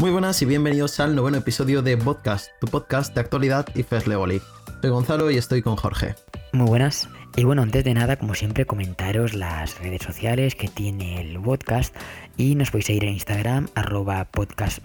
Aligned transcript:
Muy 0.00 0.10
buenas 0.10 0.40
y 0.40 0.46
bienvenidos 0.46 0.98
al 0.98 1.14
noveno 1.14 1.36
episodio 1.36 1.82
de 1.82 1.94
Podcast, 1.94 2.52
tu 2.58 2.68
podcast 2.68 3.14
de 3.14 3.20
actualidad 3.20 3.66
y 3.74 3.82
First 3.82 4.06
League. 4.06 4.40
Soy 4.80 4.88
Gonzalo 4.88 5.30
y 5.30 5.36
estoy 5.36 5.60
con 5.60 5.76
Jorge. 5.76 6.14
Muy 6.54 6.66
buenas. 6.66 7.10
Y 7.36 7.44
bueno, 7.44 7.60
antes 7.60 7.84
de 7.84 7.92
nada, 7.92 8.16
como 8.16 8.34
siempre, 8.34 8.64
comentaros 8.64 9.34
las 9.34 9.78
redes 9.78 10.00
sociales 10.00 10.54
que 10.54 10.68
tiene 10.68 11.20
el 11.20 11.38
podcast 11.38 11.94
y 12.38 12.54
nos 12.54 12.70
podéis 12.70 12.86
seguir 12.86 13.04
en 13.04 13.12
Instagram, 13.12 13.68
arroba 13.74 14.24
podcast, 14.24 14.78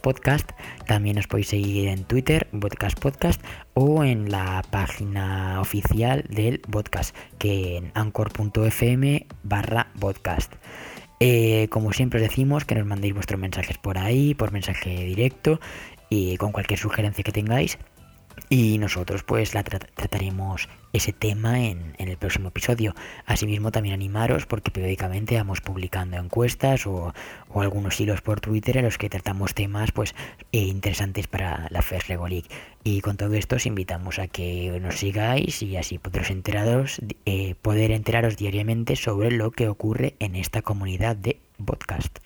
podcast, 0.00 0.50
También 0.86 1.16
nos 1.16 1.26
podéis 1.26 1.48
seguir 1.48 1.88
en 1.88 2.04
Twitter, 2.04 2.46
podcast 2.60 3.00
podcast, 3.00 3.42
o 3.74 4.04
en 4.04 4.30
la 4.30 4.62
página 4.70 5.60
oficial 5.60 6.24
del 6.30 6.60
podcast, 6.60 7.16
que 7.38 7.78
en 7.78 7.90
anchor.fm 7.96 9.26
barra 9.42 9.88
podcast. 9.98 10.54
Eh, 11.20 11.68
como 11.68 11.92
siempre 11.92 12.20
os 12.20 12.28
decimos, 12.28 12.64
que 12.64 12.74
nos 12.74 12.86
mandéis 12.86 13.14
vuestros 13.14 13.38
mensajes 13.38 13.76
por 13.78 13.98
ahí, 13.98 14.34
por 14.34 14.52
mensaje 14.52 15.04
directo 15.04 15.60
y 16.08 16.36
con 16.38 16.50
cualquier 16.52 16.78
sugerencia 16.78 17.22
que 17.22 17.32
tengáis. 17.32 17.78
Y 18.48 18.78
nosotros 18.78 19.22
pues 19.22 19.54
la 19.54 19.62
trataremos 19.62 20.68
ese 20.92 21.12
tema 21.12 21.60
en, 21.60 21.94
el 21.98 22.16
próximo 22.16 22.48
episodio. 22.48 22.94
Asimismo 23.26 23.70
también 23.70 23.94
animaros 23.94 24.46
porque 24.46 24.70
periódicamente 24.70 25.36
vamos 25.36 25.60
publicando 25.60 26.16
encuestas 26.16 26.86
o, 26.86 27.14
algunos 27.54 28.00
hilos 28.00 28.22
por 28.22 28.40
Twitter 28.40 28.78
en 28.78 28.84
los 28.84 28.98
que 28.98 29.08
tratamos 29.08 29.54
temas 29.54 29.92
pues 29.92 30.14
eh, 30.52 30.58
interesantes 30.58 31.28
para 31.28 31.68
la 31.70 31.82
First 31.82 32.08
Lego. 32.08 32.26
Y 32.82 33.00
con 33.02 33.16
todo 33.16 33.34
esto 33.34 33.56
os 33.56 33.66
invitamos 33.66 34.18
a 34.18 34.26
que 34.26 34.78
nos 34.80 34.96
sigáis 34.96 35.62
y 35.62 35.76
así 35.76 35.98
podréis 35.98 36.30
enteraros, 36.30 37.00
eh, 37.26 37.54
poder 37.62 37.92
enteraros 37.92 38.36
diariamente 38.36 38.96
sobre 38.96 39.30
lo 39.30 39.50
que 39.52 39.68
ocurre 39.68 40.14
en 40.18 40.34
esta 40.34 40.62
comunidad 40.62 41.16
de 41.16 41.38
podcast. 41.64 42.18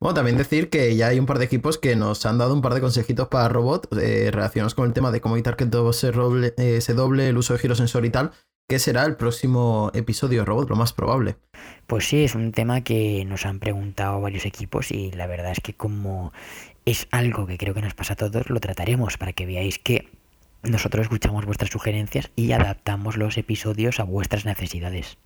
Bueno, 0.00 0.14
también 0.14 0.36
decir 0.36 0.70
que 0.70 0.94
ya 0.94 1.08
hay 1.08 1.18
un 1.18 1.26
par 1.26 1.38
de 1.40 1.46
equipos 1.46 1.76
que 1.76 1.96
nos 1.96 2.24
han 2.24 2.38
dado 2.38 2.54
un 2.54 2.62
par 2.62 2.74
de 2.74 2.80
consejitos 2.80 3.26
para 3.26 3.48
robot 3.48 3.88
eh, 3.98 4.30
relacionados 4.30 4.76
con 4.76 4.86
el 4.86 4.92
tema 4.92 5.10
de 5.10 5.20
cómo 5.20 5.34
evitar 5.34 5.56
que 5.56 5.66
todo 5.66 5.92
se, 5.92 6.12
eh, 6.56 6.80
se 6.80 6.94
doble 6.94 7.28
el 7.28 7.36
uso 7.36 7.54
de 7.54 7.58
girosensor 7.58 8.04
y 8.04 8.10
tal, 8.10 8.30
que 8.68 8.78
será 8.78 9.04
el 9.04 9.16
próximo 9.16 9.90
episodio 9.94 10.44
robot, 10.44 10.70
lo 10.70 10.76
más 10.76 10.92
probable. 10.92 11.36
Pues 11.88 12.06
sí, 12.06 12.22
es 12.22 12.36
un 12.36 12.52
tema 12.52 12.82
que 12.82 13.24
nos 13.24 13.44
han 13.44 13.58
preguntado 13.58 14.20
varios 14.20 14.46
equipos 14.46 14.92
y 14.92 15.10
la 15.10 15.26
verdad 15.26 15.50
es 15.50 15.60
que 15.60 15.74
como 15.74 16.32
es 16.84 17.08
algo 17.10 17.46
que 17.46 17.58
creo 17.58 17.74
que 17.74 17.82
nos 17.82 17.94
pasa 17.94 18.12
a 18.12 18.16
todos, 18.16 18.50
lo 18.50 18.60
trataremos 18.60 19.16
para 19.16 19.32
que 19.32 19.46
veáis 19.46 19.80
que 19.80 20.08
nosotros 20.62 21.02
escuchamos 21.02 21.44
vuestras 21.44 21.70
sugerencias 21.70 22.30
y 22.36 22.52
adaptamos 22.52 23.16
los 23.16 23.36
episodios 23.36 23.98
a 23.98 24.04
vuestras 24.04 24.44
necesidades. 24.44 25.18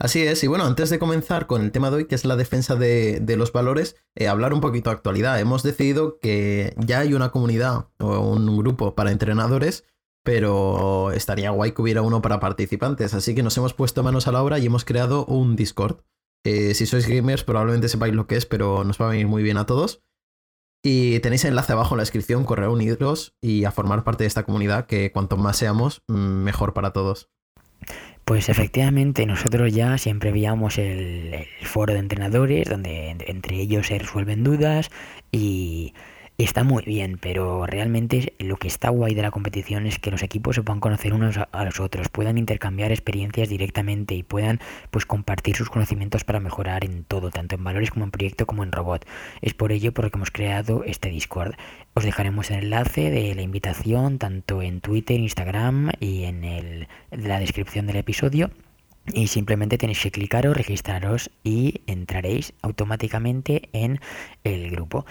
Así 0.00 0.22
es, 0.22 0.44
y 0.44 0.46
bueno, 0.46 0.64
antes 0.64 0.90
de 0.90 1.00
comenzar 1.00 1.48
con 1.48 1.60
el 1.60 1.72
tema 1.72 1.90
de 1.90 1.96
hoy, 1.96 2.04
que 2.04 2.14
es 2.14 2.24
la 2.24 2.36
defensa 2.36 2.76
de, 2.76 3.34
los 3.36 3.52
valores, 3.52 3.96
eh, 4.14 4.28
hablar 4.28 4.54
un 4.54 4.60
poquito 4.60 4.90
de 4.90 4.96
actualidad. 4.96 5.40
Hemos 5.40 5.64
decidido 5.64 6.20
que 6.20 6.72
ya 6.76 7.00
hay 7.00 7.14
una 7.14 7.30
comunidad 7.30 7.88
o 7.98 8.20
un 8.20 8.56
grupo 8.56 8.94
para 8.94 9.10
entrenadores, 9.10 9.84
pero 10.22 11.10
estaría 11.10 11.50
guay 11.50 11.72
que 11.72 11.82
hubiera 11.82 12.02
uno 12.02 12.22
para 12.22 12.38
participantes, 12.38 13.12
así 13.12 13.34
que 13.34 13.42
nos 13.42 13.56
hemos 13.56 13.74
puesto 13.74 14.04
manos 14.04 14.28
a 14.28 14.32
la 14.32 14.42
obra 14.42 14.60
y 14.60 14.66
hemos 14.66 14.84
creado 14.84 15.24
un 15.26 15.56
Discord. 15.56 16.02
Si 16.44 16.86
sois 16.86 17.06
gamers 17.08 17.44
probablemente 17.44 17.88
sepáis 17.88 18.14
lo 18.14 18.26
que 18.26 18.36
es, 18.36 18.46
pero 18.46 18.84
nos 18.84 19.00
va 19.00 19.06
a 19.06 19.10
venir 19.10 19.26
muy 19.26 19.42
bien 19.42 19.58
a 19.58 19.66
todos. 19.66 20.02
Y 20.82 21.18
tenéis 21.20 21.44
enlace 21.44 21.72
abajo 21.72 21.94
en 21.94 21.98
la 21.98 22.02
descripción, 22.02 22.44
correo 22.44 22.72
unidos 22.72 23.36
y 23.40 23.64
a 23.64 23.72
formar 23.72 24.04
parte 24.04 24.24
de 24.24 24.28
esta 24.28 24.44
comunidad, 24.44 24.86
que 24.86 25.10
cuanto 25.10 25.36
más 25.36 25.56
seamos, 25.56 26.02
mm, 26.06 26.14
mejor 26.14 26.72
para 26.72 26.92
todos. 26.92 27.30
Pues 28.28 28.50
efectivamente, 28.50 29.24
nosotros 29.24 29.72
ya 29.72 29.96
siempre 29.96 30.32
veíamos 30.32 30.76
el, 30.76 31.46
foro 31.62 31.94
de 31.94 32.00
entrenadores, 32.00 32.68
donde 32.68 33.16
entre 33.26 33.56
ellos 33.56 33.86
se 33.86 33.98
resuelven 33.98 34.44
dudas 34.44 34.90
y 35.32 35.94
está 36.44 36.62
muy 36.62 36.84
bien, 36.84 37.18
pero 37.20 37.66
realmente 37.66 38.32
lo 38.38 38.58
que 38.58 38.68
está 38.68 38.90
guay 38.90 39.12
de 39.12 39.22
la 39.22 39.32
competición 39.32 39.88
es 39.88 39.98
que 39.98 40.12
los 40.12 40.22
equipos 40.22 40.54
se 40.54 40.62
puedan 40.62 40.78
conocer 40.78 41.12
unos 41.12 41.36
a 41.36 41.64
los 41.64 41.80
otros, 41.80 42.10
puedan 42.10 42.38
intercambiar 42.38 42.92
experiencias 42.92 43.48
directamente 43.48 44.14
y 44.14 44.22
puedan 44.22 44.60
pues 44.92 45.04
compartir 45.04 45.56
sus 45.56 45.68
conocimientos 45.68 46.22
para 46.22 46.38
mejorar 46.38 46.84
en 46.84 47.02
todo, 47.02 47.30
tanto 47.30 47.56
en 47.56 47.64
valores 47.64 47.90
como 47.90 48.04
en 48.04 48.12
proyecto 48.12 48.46
como 48.46 48.62
en 48.62 48.70
robot. 48.70 49.04
Es 49.42 49.54
por 49.54 49.72
ello 49.72 49.92
por 49.92 50.04
lo 50.04 50.12
que 50.12 50.18
hemos 50.18 50.30
creado 50.30 50.84
este 50.84 51.08
Discord. 51.08 51.54
Os 51.94 52.04
dejaremos 52.04 52.52
el 52.52 52.62
enlace 52.62 53.10
de 53.10 53.34
la 53.34 53.42
invitación 53.42 54.18
tanto 54.18 54.62
en 54.62 54.80
Twitter, 54.80 55.18
Instagram 55.18 55.90
y 55.98 56.22
en 56.22 56.44
el, 56.44 56.88
la 57.10 57.40
descripción 57.40 57.88
del 57.88 57.96
episodio. 57.96 58.52
Y 59.12 59.28
simplemente 59.28 59.78
tenéis 59.78 60.02
que 60.02 60.10
clicaros, 60.10 60.56
registraros 60.56 61.30
y 61.42 61.80
entraréis 61.86 62.52
automáticamente 62.62 63.70
en 63.72 64.00
el 64.44 64.70
grupo. 64.70 65.06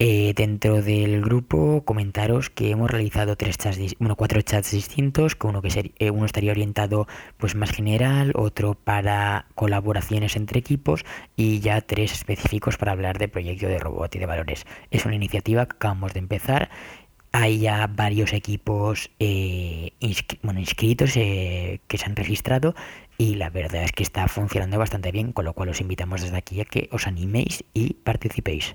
Eh, 0.00 0.34
dentro 0.34 0.82
del 0.82 1.22
grupo 1.22 1.84
comentaros 1.84 2.50
que 2.50 2.70
hemos 2.70 2.90
realizado 2.90 3.36
tres 3.36 3.56
chats, 3.56 3.78
bueno, 4.00 4.16
cuatro 4.16 4.42
chats 4.42 4.72
distintos, 4.72 5.36
que 5.36 5.46
uno 5.46 5.62
que 5.62 5.92
eh, 5.98 6.10
uno 6.10 6.26
estaría 6.26 6.50
orientado 6.50 7.06
pues 7.38 7.54
más 7.54 7.70
general, 7.70 8.32
otro 8.34 8.74
para 8.74 9.46
colaboraciones 9.54 10.34
entre 10.34 10.58
equipos 10.58 11.04
y 11.36 11.60
ya 11.60 11.80
tres 11.80 12.12
específicos 12.12 12.76
para 12.76 12.90
hablar 12.90 13.18
de 13.18 13.28
proyecto 13.28 13.68
de 13.68 13.78
robot 13.78 14.12
y 14.16 14.18
de 14.18 14.26
valores. 14.26 14.66
Es 14.90 15.06
una 15.06 15.14
iniciativa 15.14 15.66
que 15.66 15.76
acabamos 15.76 16.12
de 16.12 16.18
empezar. 16.18 16.70
Hay 17.30 17.60
ya 17.60 17.86
varios 17.86 18.32
equipos 18.32 19.10
eh, 19.20 19.92
bueno, 20.42 20.58
inscritos 20.60 21.12
que 21.14 21.80
se 21.88 22.04
han 22.04 22.16
registrado 22.16 22.74
y 23.16 23.36
la 23.36 23.50
verdad 23.50 23.84
es 23.84 23.92
que 23.92 24.02
está 24.02 24.26
funcionando 24.28 24.78
bastante 24.78 25.12
bien, 25.12 25.32
con 25.32 25.44
lo 25.44 25.52
cual 25.52 25.68
os 25.68 25.80
invitamos 25.80 26.22
desde 26.22 26.36
aquí 26.36 26.60
a 26.60 26.64
que 26.64 26.88
os 26.92 27.06
animéis 27.06 27.64
y 27.74 27.94
participéis. 27.94 28.74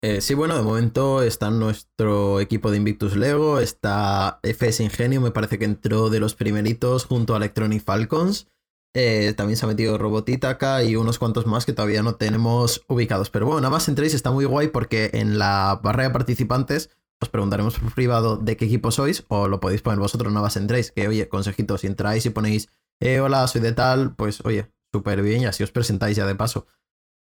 Eh, 0.00 0.20
sí, 0.20 0.34
bueno, 0.34 0.56
de 0.56 0.62
momento 0.62 1.22
está 1.22 1.50
nuestro 1.50 2.38
equipo 2.38 2.70
de 2.70 2.76
Invictus 2.76 3.16
Lego, 3.16 3.58
está 3.58 4.38
FS 4.44 4.84
Ingenio, 4.84 5.20
me 5.20 5.32
parece 5.32 5.58
que 5.58 5.64
entró 5.64 6.08
de 6.08 6.20
los 6.20 6.36
primeritos 6.36 7.04
junto 7.04 7.34
a 7.34 7.38
Electronic 7.38 7.82
Falcons. 7.82 8.46
Eh, 8.94 9.34
también 9.36 9.56
se 9.56 9.64
ha 9.64 9.68
metido 9.68 9.98
Robotitaca 9.98 10.84
y 10.84 10.94
unos 10.94 11.18
cuantos 11.18 11.46
más 11.46 11.66
que 11.66 11.72
todavía 11.72 12.04
no 12.04 12.14
tenemos 12.14 12.84
ubicados. 12.88 13.30
Pero 13.30 13.46
bueno, 13.46 13.60
nada 13.60 13.72
más 13.72 13.88
entréis, 13.88 14.14
está 14.14 14.30
muy 14.30 14.44
guay 14.44 14.68
porque 14.68 15.10
en 15.14 15.38
la 15.38 15.80
barra 15.82 16.04
de 16.04 16.10
participantes 16.10 16.90
os 17.20 17.28
preguntaremos 17.28 17.78
por 17.78 17.92
privado 17.92 18.36
de 18.36 18.56
qué 18.56 18.66
equipo 18.66 18.92
sois 18.92 19.24
o 19.26 19.48
lo 19.48 19.58
podéis 19.58 19.82
poner 19.82 19.98
vosotros, 19.98 20.32
nada 20.32 20.44
más 20.44 20.56
entréis. 20.56 20.92
Que 20.92 21.08
oye, 21.08 21.28
consejitos, 21.28 21.80
si 21.80 21.88
entráis 21.88 22.24
y 22.24 22.30
ponéis, 22.30 22.68
eh, 23.00 23.18
hola, 23.18 23.46
soy 23.48 23.62
de 23.62 23.72
tal, 23.72 24.14
pues 24.14 24.44
oye, 24.44 24.70
súper 24.92 25.22
bien 25.22 25.42
y 25.42 25.46
así 25.46 25.64
os 25.64 25.72
presentáis 25.72 26.16
ya 26.16 26.24
de 26.24 26.36
paso. 26.36 26.66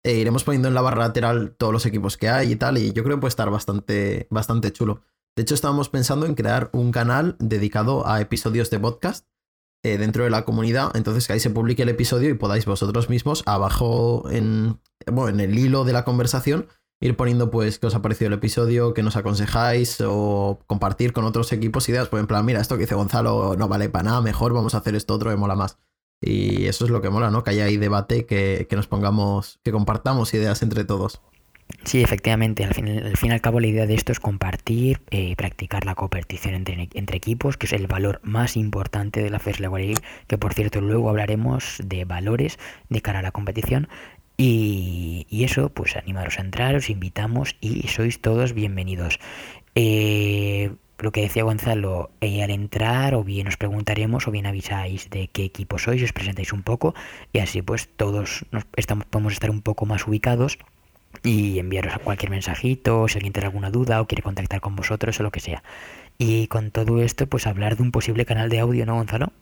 E 0.04 0.14
iremos 0.14 0.44
poniendo 0.44 0.68
en 0.68 0.74
la 0.74 0.80
barra 0.80 1.06
lateral 1.06 1.54
todos 1.56 1.72
los 1.72 1.86
equipos 1.86 2.16
que 2.16 2.28
hay 2.28 2.52
y 2.52 2.56
tal, 2.56 2.78
y 2.78 2.92
yo 2.92 3.02
creo 3.04 3.16
que 3.16 3.20
puede 3.20 3.30
estar 3.30 3.50
bastante, 3.50 4.26
bastante 4.30 4.72
chulo. 4.72 5.02
De 5.36 5.42
hecho, 5.42 5.54
estábamos 5.54 5.88
pensando 5.88 6.26
en 6.26 6.34
crear 6.34 6.70
un 6.72 6.90
canal 6.92 7.36
dedicado 7.38 8.06
a 8.08 8.20
episodios 8.20 8.70
de 8.70 8.80
podcast 8.80 9.26
eh, 9.84 9.98
dentro 9.98 10.24
de 10.24 10.30
la 10.30 10.44
comunidad, 10.44 10.90
entonces 10.96 11.26
que 11.26 11.34
ahí 11.34 11.40
se 11.40 11.50
publique 11.50 11.82
el 11.82 11.88
episodio 11.88 12.30
y 12.30 12.34
podáis 12.34 12.66
vosotros 12.66 13.08
mismos 13.08 13.42
abajo 13.46 14.28
en, 14.30 14.80
bueno, 15.06 15.28
en 15.28 15.40
el 15.40 15.58
hilo 15.58 15.84
de 15.84 15.92
la 15.92 16.04
conversación 16.04 16.66
ir 17.00 17.16
poniendo 17.16 17.50
pues 17.50 17.78
qué 17.78 17.86
os 17.86 17.94
ha 17.94 18.02
parecido 18.02 18.28
el 18.28 18.34
episodio, 18.34 18.92
qué 18.92 19.02
nos 19.02 19.16
aconsejáis 19.16 20.02
o 20.04 20.58
compartir 20.66 21.12
con 21.12 21.24
otros 21.24 21.52
equipos 21.52 21.88
ideas, 21.88 22.08
pues 22.08 22.20
en 22.20 22.26
plan, 22.26 22.44
mira, 22.44 22.60
esto 22.60 22.74
que 22.74 22.82
dice 22.82 22.96
Gonzalo 22.96 23.54
no 23.56 23.68
vale 23.68 23.88
para 23.88 24.04
nada, 24.04 24.20
mejor 24.20 24.52
vamos 24.52 24.74
a 24.74 24.78
hacer 24.78 24.94
esto 24.96 25.14
otro, 25.14 25.30
me 25.30 25.36
mola 25.36 25.54
más. 25.54 25.78
Y 26.20 26.66
eso 26.66 26.84
es 26.84 26.90
lo 26.90 27.00
que 27.00 27.10
mola, 27.10 27.30
¿no? 27.30 27.44
Que 27.44 27.50
haya 27.50 27.64
ahí 27.64 27.76
debate, 27.76 28.26
que, 28.26 28.66
nos 28.72 28.86
pongamos, 28.86 29.60
que 29.62 29.70
compartamos 29.70 30.34
ideas 30.34 30.62
entre 30.62 30.84
todos. 30.84 31.20
Sí, 31.84 32.02
efectivamente, 32.02 32.64
al 32.64 32.74
fin, 32.74 32.88
al 32.88 33.16
fin 33.16 33.30
y 33.30 33.34
al 33.34 33.40
cabo 33.42 33.60
la 33.60 33.66
idea 33.66 33.86
de 33.86 33.94
esto 33.94 34.10
es 34.10 34.20
compartir, 34.20 35.02
eh, 35.10 35.36
practicar 35.36 35.84
la 35.84 35.94
competición 35.94 36.54
entre, 36.54 36.88
equipos, 37.16 37.56
que 37.56 37.66
es 37.66 37.72
el 37.72 37.86
valor 37.86 38.20
más 38.22 38.56
importante 38.56 39.22
de 39.22 39.30
la 39.30 39.38
First 39.38 39.60
League, 39.60 39.94
que 40.26 40.38
por 40.38 40.54
cierto 40.54 40.80
luego 40.80 41.10
hablaremos 41.10 41.76
de 41.84 42.04
valores 42.04 42.58
de 42.88 43.02
cara 43.02 43.18
a 43.18 43.22
la 43.22 43.32
competición. 43.32 43.88
Y, 44.38 45.26
y 45.28 45.44
eso, 45.44 45.68
pues 45.68 45.96
animaros 45.96 46.38
a 46.38 46.42
entrar, 46.42 46.74
os 46.74 46.90
invitamos 46.90 47.56
y 47.60 47.88
sois 47.88 48.20
todos 48.20 48.54
bienvenidos. 48.54 49.18
Eh, 49.74 50.72
lo 50.98 51.12
que 51.12 51.22
decía 51.22 51.44
Gonzalo, 51.44 52.10
eh, 52.20 52.42
al 52.42 52.50
entrar 52.50 53.14
o 53.14 53.24
bien 53.24 53.46
os 53.46 53.56
preguntaremos 53.56 54.26
o 54.26 54.30
bien 54.30 54.46
avisáis 54.46 55.10
de 55.10 55.28
qué 55.28 55.44
equipo 55.44 55.78
sois, 55.78 56.02
os 56.02 56.12
presentáis 56.12 56.52
un 56.52 56.62
poco 56.62 56.94
y 57.32 57.38
así 57.38 57.62
pues 57.62 57.88
todos 57.96 58.44
nos 58.50 58.64
estamos, 58.76 59.06
podemos 59.06 59.32
estar 59.32 59.50
un 59.50 59.62
poco 59.62 59.86
más 59.86 60.06
ubicados 60.06 60.58
y 61.22 61.58
enviaros 61.58 61.98
cualquier 62.02 62.30
mensajito, 62.30 63.08
si 63.08 63.18
alguien 63.18 63.32
tiene 63.32 63.46
alguna 63.46 63.70
duda 63.70 64.00
o 64.00 64.06
quiere 64.06 64.22
contactar 64.22 64.60
con 64.60 64.76
vosotros 64.76 65.18
o 65.20 65.22
lo 65.22 65.30
que 65.30 65.40
sea. 65.40 65.62
Y 66.18 66.48
con 66.48 66.70
todo 66.70 67.00
esto, 67.00 67.26
pues 67.26 67.46
hablar 67.46 67.76
de 67.76 67.82
un 67.82 67.92
posible 67.92 68.26
canal 68.26 68.48
de 68.48 68.60
audio, 68.60 68.84
¿no, 68.84 68.96
Gonzalo? 68.96 69.32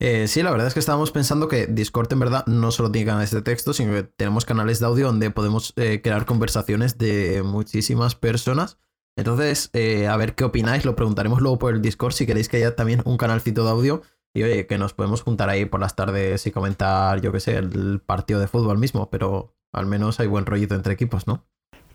Eh, 0.00 0.26
sí, 0.26 0.42
la 0.42 0.50
verdad 0.50 0.66
es 0.66 0.74
que 0.74 0.80
estábamos 0.80 1.12
pensando 1.12 1.46
que 1.46 1.66
Discord 1.66 2.12
en 2.12 2.18
verdad 2.18 2.44
no 2.46 2.72
solo 2.72 2.90
tiene 2.90 3.06
canales 3.06 3.30
de 3.30 3.42
texto, 3.42 3.72
sino 3.72 3.92
que 3.92 4.02
tenemos 4.02 4.44
canales 4.44 4.80
de 4.80 4.86
audio 4.86 5.06
donde 5.06 5.30
podemos 5.30 5.74
eh, 5.76 6.00
crear 6.02 6.26
conversaciones 6.26 6.98
de 6.98 7.42
muchísimas 7.44 8.16
personas 8.16 8.78
entonces, 9.16 9.70
eh, 9.72 10.06
a 10.06 10.16
ver 10.16 10.34
qué 10.34 10.44
opináis, 10.44 10.84
lo 10.84 10.96
preguntaremos 10.96 11.40
luego 11.40 11.58
por 11.58 11.74
el 11.74 11.82
Discord 11.82 12.12
si 12.12 12.26
queréis 12.26 12.48
que 12.48 12.58
haya 12.58 12.74
también 12.74 13.02
un 13.04 13.16
canalcito 13.16 13.64
de 13.64 13.70
audio 13.70 14.02
y 14.34 14.42
oye, 14.42 14.66
que 14.66 14.78
nos 14.78 14.94
podemos 14.94 15.22
juntar 15.22 15.50
ahí 15.50 15.66
por 15.66 15.80
las 15.80 15.94
tardes 15.94 16.46
y 16.46 16.50
comentar, 16.50 17.20
yo 17.20 17.32
qué 17.32 17.40
sé, 17.40 17.56
el 17.56 18.00
partido 18.00 18.40
de 18.40 18.48
fútbol 18.48 18.78
mismo, 18.78 19.10
pero 19.10 19.54
al 19.72 19.86
menos 19.86 20.20
hay 20.20 20.26
buen 20.26 20.46
rollito 20.46 20.74
entre 20.74 20.94
equipos, 20.94 21.26
¿no? 21.26 21.46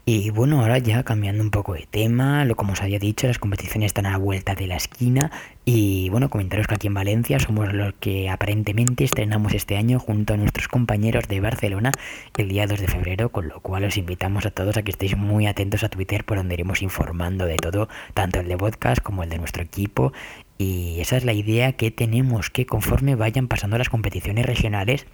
Y 0.09 0.30
bueno, 0.30 0.62
ahora 0.62 0.77
ya 0.77 1.04
cambiando 1.04 1.44
un 1.44 1.51
poco 1.51 1.74
de 1.74 1.86
tema, 1.86 2.45
lo 2.45 2.56
como 2.56 2.71
os 2.71 2.81
había 2.81 2.98
dicho, 2.98 3.27
las 3.27 3.39
competiciones 3.39 3.88
están 3.88 4.06
a 4.06 4.12
la 4.12 4.18
vuelta 4.18 4.56
de 4.56 4.65
la 4.65 4.77
esquina 4.77 5.31
y 5.65 6.07
bueno, 6.07 6.30
comentaros 6.30 6.65
que 6.65 6.75
aquí 6.75 6.88
en 6.88 6.94
Valencia 6.94 7.38
somos 7.42 7.74
los 7.74 7.94
que 7.95 8.30
aparentemente 8.30 9.04
estrenamos 9.04 9.54
este 9.54 9.75
año 9.75 10.00
junto 10.00 10.33
a 10.33 10.38
nuestros 10.38 10.69
compañeros 10.69 11.27
de 11.27 11.42
Barcelona 11.42 11.92
el 12.38 12.48
día 12.48 12.68
2 12.68 12.80
de 12.80 12.88
febrero, 12.88 13.33
con 13.33 13.50
lo 13.50 13.59
cual 13.59 13.83
os 13.83 13.98
invitamos 13.98 14.45
a 14.45 14.51
todos 14.51 14.77
a 14.77 14.81
que 14.81 14.92
estéis 14.92 15.18
muy 15.18 15.45
atentos 15.45 15.83
a 15.83 15.89
Twitter 15.89 16.24
por 16.24 16.38
donde 16.38 16.54
iremos 16.54 16.81
informando 16.81 17.44
de 17.44 17.57
todo, 17.57 17.89
tanto 18.13 18.39
el 18.39 18.48
de 18.48 18.57
podcast 18.57 19.01
como 19.01 19.24
el 19.24 19.30
de 19.30 19.39
nuestro 19.39 19.62
equipo. 19.62 20.13
Y 20.57 21.01
esa 21.01 21.18
es 21.18 21.25
la 21.25 21.33
idea 21.33 21.74
que 21.74 21.92
tenemos, 21.92 22.50
que 22.50 22.65
conforme 22.65 23.15
vayan 23.15 23.50
pasando 23.50 23.77
las 23.77 23.89
competiciones 23.89 24.45
regionales, 24.45 25.06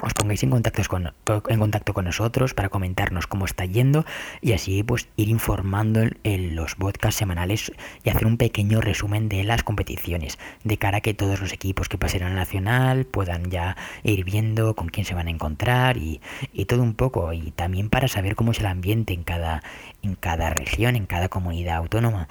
os 0.00 0.14
pongáis 0.14 0.42
en 0.42 0.50
contacto 0.50 0.82
con, 0.88 1.12
en 1.48 1.58
contacto 1.58 1.92
con 1.92 2.04
nosotros 2.04 2.54
para 2.54 2.68
comentarnos 2.68 3.26
cómo 3.26 3.44
está 3.44 3.64
yendo 3.64 4.04
y 4.40 4.52
así 4.52 4.82
pues 4.82 5.08
ir 5.16 5.28
informando 5.28 6.02
en, 6.24 6.54
los 6.54 6.76
podcasts 6.76 7.18
semanales 7.18 7.72
y 8.04 8.10
hacer 8.10 8.26
un 8.26 8.36
pequeño 8.36 8.80
resumen 8.80 9.28
de 9.28 9.44
las 9.44 9.62
competiciones 9.62 10.38
de 10.64 10.78
cara 10.78 10.98
a 10.98 11.00
que 11.00 11.14
todos 11.14 11.40
los 11.40 11.52
equipos 11.52 11.88
que 11.88 11.98
pasen 11.98 12.22
al 12.22 12.34
nacional 12.34 13.04
puedan 13.04 13.50
ya 13.50 13.76
ir 14.02 14.24
viendo 14.24 14.74
con 14.74 14.88
quién 14.88 15.04
se 15.04 15.14
van 15.14 15.28
a 15.28 15.30
encontrar 15.30 15.96
y, 15.96 16.20
y 16.52 16.64
todo 16.66 16.82
un 16.82 16.94
poco. 16.94 17.32
Y 17.32 17.50
también 17.50 17.90
para 17.90 18.08
saber 18.08 18.34
cómo 18.36 18.52
es 18.52 18.60
el 18.60 18.66
ambiente 18.66 19.12
en 19.12 19.24
cada 19.24 19.62
en 20.02 20.14
cada 20.14 20.50
región 20.50 20.96
en 20.96 21.06
cada 21.06 21.28
comunidad 21.28 21.76
autónoma 21.76 22.28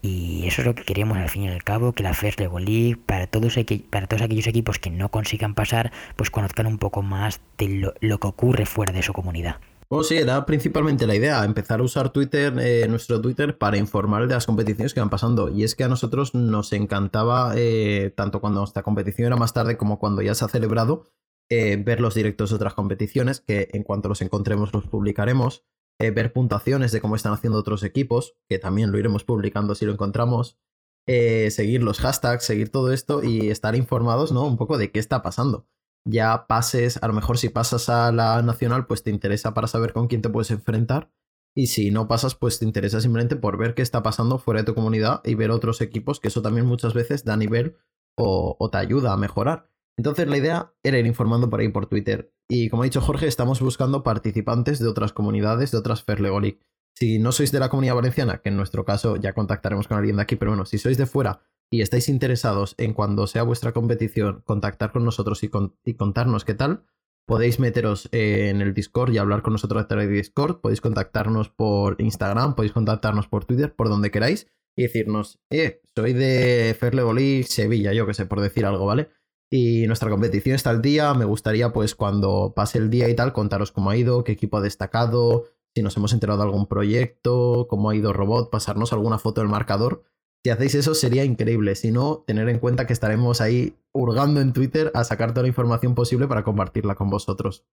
y 0.00 0.46
eso 0.46 0.62
es 0.62 0.66
lo 0.66 0.74
que 0.74 0.84
queremos 0.84 1.18
al 1.18 1.28
fin 1.28 1.42
y 1.42 1.48
al 1.48 1.64
cabo, 1.64 1.92
que 1.92 2.02
la 2.02 2.14
First 2.14 2.40
League 2.40 2.96
para 3.04 3.26
todos, 3.26 3.56
para 3.90 4.06
todos 4.06 4.22
aquellos 4.22 4.46
equipos 4.46 4.78
que 4.78 4.90
no 4.90 5.10
consigan 5.10 5.54
pasar, 5.54 5.92
pues 6.16 6.30
conozcan 6.30 6.66
un 6.66 6.78
poco 6.78 7.02
más 7.02 7.40
de 7.56 7.92
lo, 8.00 8.18
que 8.18 8.26
ocurre 8.26 8.66
fuera 8.66 8.92
de 8.92 9.02
su 9.02 9.12
comunidad. 9.12 9.56
Pues 9.88 10.08
sí, 10.08 10.16
era 10.18 10.44
principalmente 10.44 11.06
la 11.06 11.14
idea, 11.14 11.42
empezar 11.44 11.80
a 11.80 11.82
usar 11.82 12.10
Twitter, 12.10 12.54
eh, 12.60 12.86
nuestro 12.88 13.20
Twitter, 13.20 13.56
para 13.56 13.78
informar 13.78 14.28
de 14.28 14.34
las 14.34 14.44
competiciones 14.44 14.92
que 14.92 15.00
van 15.00 15.08
pasando. 15.08 15.48
Y 15.48 15.64
es 15.64 15.74
que 15.74 15.84
a 15.84 15.88
nosotros 15.88 16.34
nos 16.34 16.72
encantaba, 16.74 17.54
eh, 17.56 18.12
tanto 18.14 18.40
cuando 18.40 18.60
nuestra 18.60 18.82
competición 18.82 19.28
era 19.28 19.36
más 19.36 19.54
tarde 19.54 19.78
como 19.78 19.98
cuando 19.98 20.20
ya 20.20 20.34
se 20.34 20.44
ha 20.44 20.48
celebrado, 20.48 21.04
eh, 21.50 21.82
ver 21.82 22.00
los 22.00 22.14
directos 22.14 22.50
de 22.50 22.56
otras 22.56 22.74
competiciones, 22.74 23.40
que 23.40 23.68
en 23.72 23.82
cuanto 23.82 24.10
los 24.10 24.20
encontremos 24.20 24.74
los 24.74 24.86
publicaremos. 24.86 25.64
Eh, 26.00 26.10
ver 26.12 26.32
puntuaciones 26.32 26.92
de 26.92 27.00
cómo 27.00 27.16
están 27.16 27.32
haciendo 27.32 27.58
otros 27.58 27.82
equipos, 27.82 28.36
que 28.48 28.58
también 28.58 28.92
lo 28.92 28.98
iremos 28.98 29.24
publicando 29.24 29.74
si 29.74 29.84
lo 29.84 29.92
encontramos, 29.92 30.56
eh, 31.08 31.50
seguir 31.50 31.82
los 31.82 31.98
hashtags, 31.98 32.44
seguir 32.44 32.70
todo 32.70 32.92
esto 32.92 33.24
y 33.24 33.50
estar 33.50 33.74
informados, 33.74 34.30
¿no? 34.30 34.46
Un 34.46 34.56
poco 34.56 34.78
de 34.78 34.92
qué 34.92 35.00
está 35.00 35.22
pasando. 35.22 35.66
Ya 36.04 36.46
pases, 36.46 37.02
a 37.02 37.08
lo 37.08 37.14
mejor 37.14 37.38
si 37.38 37.48
pasas 37.48 37.88
a 37.88 38.12
la 38.12 38.42
nacional, 38.42 38.86
pues 38.86 39.02
te 39.02 39.10
interesa 39.10 39.54
para 39.54 39.66
saber 39.66 39.92
con 39.92 40.06
quién 40.06 40.22
te 40.22 40.28
puedes 40.28 40.50
enfrentar. 40.52 41.10
Y 41.56 41.66
si 41.68 41.90
no 41.90 42.06
pasas, 42.06 42.36
pues 42.36 42.60
te 42.60 42.64
interesa 42.64 43.00
simplemente 43.00 43.34
por 43.34 43.58
ver 43.58 43.74
qué 43.74 43.82
está 43.82 44.02
pasando 44.02 44.38
fuera 44.38 44.60
de 44.60 44.66
tu 44.66 44.74
comunidad 44.74 45.20
y 45.24 45.34
ver 45.34 45.50
otros 45.50 45.80
equipos, 45.80 46.20
que 46.20 46.28
eso 46.28 46.42
también 46.42 46.66
muchas 46.66 46.94
veces 46.94 47.24
da 47.24 47.36
nivel 47.36 47.76
o 48.16 48.68
te 48.70 48.78
ayuda 48.78 49.12
a 49.12 49.16
mejorar. 49.16 49.70
Entonces 49.98 50.28
la 50.28 50.36
idea 50.36 50.72
era 50.84 50.98
ir 50.98 51.06
informando 51.06 51.50
por 51.50 51.58
ahí 51.58 51.68
por 51.68 51.86
Twitter. 51.86 52.32
Y 52.48 52.70
como 52.70 52.82
ha 52.82 52.86
dicho 52.86 53.00
Jorge, 53.00 53.26
estamos 53.26 53.60
buscando 53.60 54.04
participantes 54.04 54.78
de 54.78 54.86
otras 54.86 55.12
comunidades, 55.12 55.72
de 55.72 55.78
otras 55.78 56.04
Ferlegolic. 56.04 56.64
Si 56.96 57.18
no 57.18 57.32
sois 57.32 57.50
de 57.50 57.58
la 57.58 57.68
comunidad 57.68 57.96
valenciana, 57.96 58.38
que 58.38 58.48
en 58.48 58.56
nuestro 58.56 58.84
caso 58.84 59.16
ya 59.16 59.32
contactaremos 59.32 59.88
con 59.88 59.98
alguien 59.98 60.16
de 60.16 60.22
aquí, 60.22 60.36
pero 60.36 60.52
bueno, 60.52 60.66
si 60.66 60.78
sois 60.78 60.96
de 60.98 61.06
fuera 61.06 61.40
y 61.70 61.82
estáis 61.82 62.08
interesados 62.08 62.76
en 62.78 62.94
cuando 62.94 63.26
sea 63.26 63.42
vuestra 63.42 63.72
competición, 63.72 64.42
contactar 64.46 64.92
con 64.92 65.04
nosotros 65.04 65.42
y, 65.42 65.94
contarnos 65.94 66.44
qué 66.44 66.54
tal, 66.54 66.84
podéis 67.26 67.58
meteros 67.58 68.08
en 68.12 68.62
el 68.62 68.74
Discord 68.74 69.12
y 69.12 69.18
hablar 69.18 69.42
con 69.42 69.52
nosotros 69.52 69.82
a 69.82 69.88
través 69.88 70.08
de 70.08 70.14
Discord, 70.14 70.60
podéis 70.60 70.80
contactarnos 70.80 71.50
por 71.50 72.00
Instagram, 72.00 72.54
podéis 72.54 72.72
contactarnos 72.72 73.26
por 73.26 73.44
Twitter, 73.44 73.74
por 73.74 73.88
donde 73.88 74.12
queráis, 74.12 74.46
y 74.76 74.82
decirnos, 74.82 75.40
eh, 75.50 75.82
soy 75.94 76.12
de 76.12 76.76
Ferlegolic 76.78 77.46
Sevilla, 77.46 77.92
yo 77.92 78.06
que 78.06 78.14
sé, 78.14 78.26
por 78.26 78.40
decir 78.40 78.64
algo, 78.64 78.86
¿vale? 78.86 79.10
Y 79.50 79.86
nuestra 79.86 80.10
competición 80.10 80.54
está 80.54 80.70
al 80.70 80.82
día. 80.82 81.14
Me 81.14 81.24
gustaría, 81.24 81.72
pues, 81.72 81.94
cuando 81.94 82.52
pase 82.54 82.78
el 82.78 82.90
día 82.90 83.08
y 83.08 83.14
tal, 83.14 83.32
contaros 83.32 83.72
cómo 83.72 83.90
ha 83.90 83.96
ido, 83.96 84.24
qué 84.24 84.32
equipo 84.32 84.58
ha 84.58 84.60
destacado, 84.60 85.46
si 85.74 85.82
nos 85.82 85.96
hemos 85.96 86.12
enterado 86.12 86.38
de 86.40 86.44
algún 86.44 86.66
proyecto, 86.66 87.66
cómo 87.68 87.90
ha 87.90 87.94
ido 87.94 88.12
Robot, 88.12 88.50
pasarnos 88.50 88.92
alguna 88.92 89.18
foto 89.18 89.40
del 89.40 89.48
marcador. 89.48 90.02
Si 90.44 90.50
hacéis 90.50 90.74
eso 90.74 90.94
sería 90.94 91.24
increíble. 91.24 91.74
Si 91.74 91.90
no, 91.90 92.24
tener 92.26 92.48
en 92.48 92.58
cuenta 92.58 92.86
que 92.86 92.92
estaremos 92.92 93.40
ahí 93.40 93.76
hurgando 93.92 94.40
en 94.40 94.52
Twitter 94.52 94.90
a 94.94 95.04
sacar 95.04 95.32
toda 95.32 95.42
la 95.42 95.48
información 95.48 95.94
posible 95.94 96.28
para 96.28 96.44
compartirla 96.44 96.94
con 96.94 97.10
vosotros. 97.10 97.64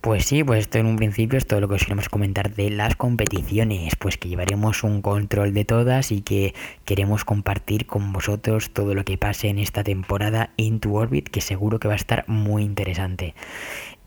Pues 0.00 0.26
sí, 0.26 0.44
pues 0.44 0.60
esto 0.60 0.78
en 0.78 0.86
un 0.86 0.94
principio 0.94 1.38
es 1.38 1.46
todo 1.46 1.60
lo 1.60 1.68
que 1.68 1.74
os 1.74 1.82
queremos 1.82 2.08
comentar 2.08 2.54
de 2.54 2.70
las 2.70 2.94
competiciones, 2.94 3.96
pues 3.96 4.16
que 4.16 4.28
llevaremos 4.28 4.84
un 4.84 5.02
control 5.02 5.52
de 5.52 5.64
todas 5.64 6.12
y 6.12 6.20
que 6.20 6.54
queremos 6.84 7.24
compartir 7.24 7.86
con 7.86 8.12
vosotros 8.12 8.70
todo 8.70 8.94
lo 8.94 9.04
que 9.04 9.18
pase 9.18 9.48
en 9.48 9.58
esta 9.58 9.82
temporada 9.82 10.50
Into 10.56 10.92
Orbit, 10.92 11.28
que 11.28 11.40
seguro 11.40 11.80
que 11.80 11.88
va 11.88 11.94
a 11.94 11.96
estar 11.96 12.24
muy 12.28 12.62
interesante. 12.62 13.34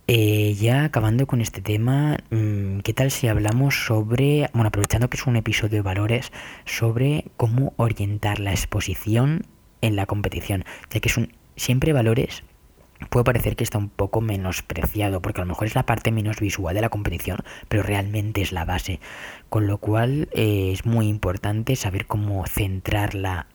Eh, 0.07 0.53
ya 0.53 0.85
acabando 0.85 1.27
con 1.27 1.41
este 1.41 1.61
tema, 1.61 2.17
mm, 2.29 2.79
¿qué 2.79 2.93
tal 2.93 3.11
si 3.11 3.27
hablamos 3.27 3.85
sobre, 3.85 4.49
bueno, 4.53 4.69
aprovechando 4.69 5.09
que 5.09 5.17
es 5.17 5.27
un 5.27 5.35
episodio 5.35 5.75
de 5.75 5.81
valores, 5.81 6.31
sobre 6.63 7.25
cómo 7.35 7.73
orientar 7.75 8.39
la 8.39 8.51
exposición 8.51 9.45
en 9.81 9.97
la 9.97 10.05
competición, 10.05 10.63
ya 10.89 11.01
que 11.01 11.09
son 11.09 11.33
siempre 11.57 11.91
valores 11.91 12.43
puede 13.09 13.24
parecer 13.24 13.56
que 13.56 13.63
está 13.63 13.77
un 13.77 13.89
poco 13.89 14.21
menospreciado, 14.21 15.21
porque 15.21 15.42
a 15.42 15.45
lo 15.45 15.50
mejor 15.50 15.68
es 15.68 15.75
la 15.75 15.86
parte 15.86 16.12
menos 16.12 16.39
visual 16.39 16.75
de 16.75 16.81
la 16.81 16.89
competición, 16.89 17.39
pero 17.68 17.83
realmente 17.83 18.42
es 18.42 18.51
la 18.51 18.65
base. 18.65 19.00
Con 19.50 19.68
lo 19.68 19.77
cual 19.77 20.30
eh, 20.33 20.71
es 20.71 20.86
muy 20.86 21.07
importante 21.07 21.75
saber 21.75 22.06
cómo 22.06 22.45
centrar 22.48 23.15
la, 23.15 23.48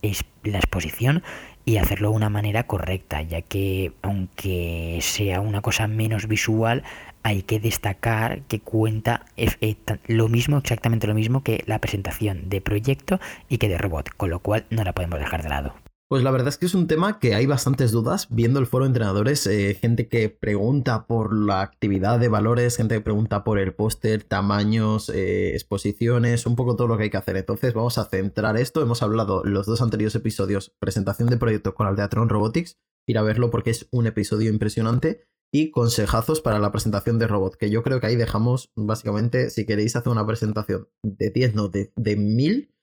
la 0.43 0.59
exposición 0.59 1.23
y 1.65 1.79
hacerlo 1.79 2.11
de 2.11 2.17
una 2.17 2.31
manera 2.31 2.67
correcta, 2.67 3.23
ya 3.23 3.43
que 3.43 3.93
aunque 4.03 4.99
sea 5.03 5.41
una 5.41 5.63
cosa 5.63 5.89
menos 5.89 6.29
visual, 6.29 6.85
hay 7.25 7.43
que 7.43 7.59
destacar 7.59 8.43
que 8.43 8.61
cuenta 8.61 9.27
eh, 9.37 9.75
lo 10.07 10.29
mismo, 10.29 10.59
exactamente 10.59 11.09
lo 11.09 11.15
mismo 11.15 11.43
que 11.43 11.65
la 11.67 11.81
presentación 11.81 12.49
de 12.49 12.61
proyecto 12.61 13.19
y 13.49 13.59
que 13.59 13.69
de 13.69 13.79
robot, 13.79 14.11
con 14.17 14.31
lo 14.31 14.39
cual 14.39 14.65
no 14.71 14.85
la 14.85 14.93
podemos 14.93 15.19
dejar 15.19 15.43
de 15.43 15.49
lado. 15.49 15.86
Pues 16.09 16.23
la 16.23 16.31
verdad 16.31 16.49
es 16.49 16.57
que 16.57 16.67
es 16.67 16.75
un 16.77 16.87
tema 16.87 17.19
que 17.19 17.35
hay 17.35 17.47
bastantes 17.47 17.91
dudas. 17.91 18.29
Viendo 18.31 18.61
el 18.61 18.67
foro 18.67 18.85
de 18.85 18.91
entrenadores, 18.91 19.45
eh, 19.49 19.75
gente 19.75 20.09
que 20.09 20.29
pregunta 20.29 21.09
por 21.09 21.35
la 21.35 21.63
actividad 21.63 22.21
de 22.21 22.29
valores, 22.29 22.77
gente 22.77 22.95
que 22.95 23.01
pregunta 23.01 23.43
por 23.43 23.59
el 23.59 23.75
póster, 23.75 24.23
tamaños, 24.23 25.09
eh, 25.09 25.55
exposiciones, 25.55 26.47
un 26.47 26.55
poco 26.55 26.77
todo 26.77 26.87
lo 26.87 26.97
que 26.97 27.05
hay 27.05 27.11
que 27.11 27.17
hacer. 27.17 27.37
Entonces 27.37 27.75
vamos 27.75 27.99
a 27.99 28.05
centrar 28.05 28.57
esto. 28.57 28.83
Hemos 28.83 29.03
hablado 29.03 29.43
los 29.45 29.67
dos 29.67 29.83
anteriores 29.83 30.15
episodios, 30.15 30.73
presentación 30.79 31.29
de 31.29 31.39
proyecto 31.39 31.75
con 31.75 31.89
Aldeatron 31.89 32.29
Robotics. 32.29 32.79
Ir 33.09 33.19
a 33.19 33.23
verlo 33.23 33.51
porque 33.51 33.71
es 33.71 33.89
un 33.91 34.07
episodio 34.07 34.49
impresionante. 34.49 35.27
Y 35.53 35.73
consejazos 35.73 36.41
para 36.41 36.61
la 36.61 36.71
presentación 36.71 37.19
de 37.19 37.27
robot, 37.27 37.57
que 37.57 37.71
yo 37.71 37.83
creo 37.83 38.01
que 38.01 38.09
ahí 38.09 38.17
dejamos 38.17 38.73
básicamente, 38.77 39.49
si 39.49 39.65
queréis 39.65 39.95
hacer 39.95 40.11
una 40.11 40.27
presentación 40.27 40.89
de 41.05 41.31
10, 41.31 41.55
no, 41.55 41.69
de, 41.69 41.93
de 41.97 42.17
1000 42.17 42.76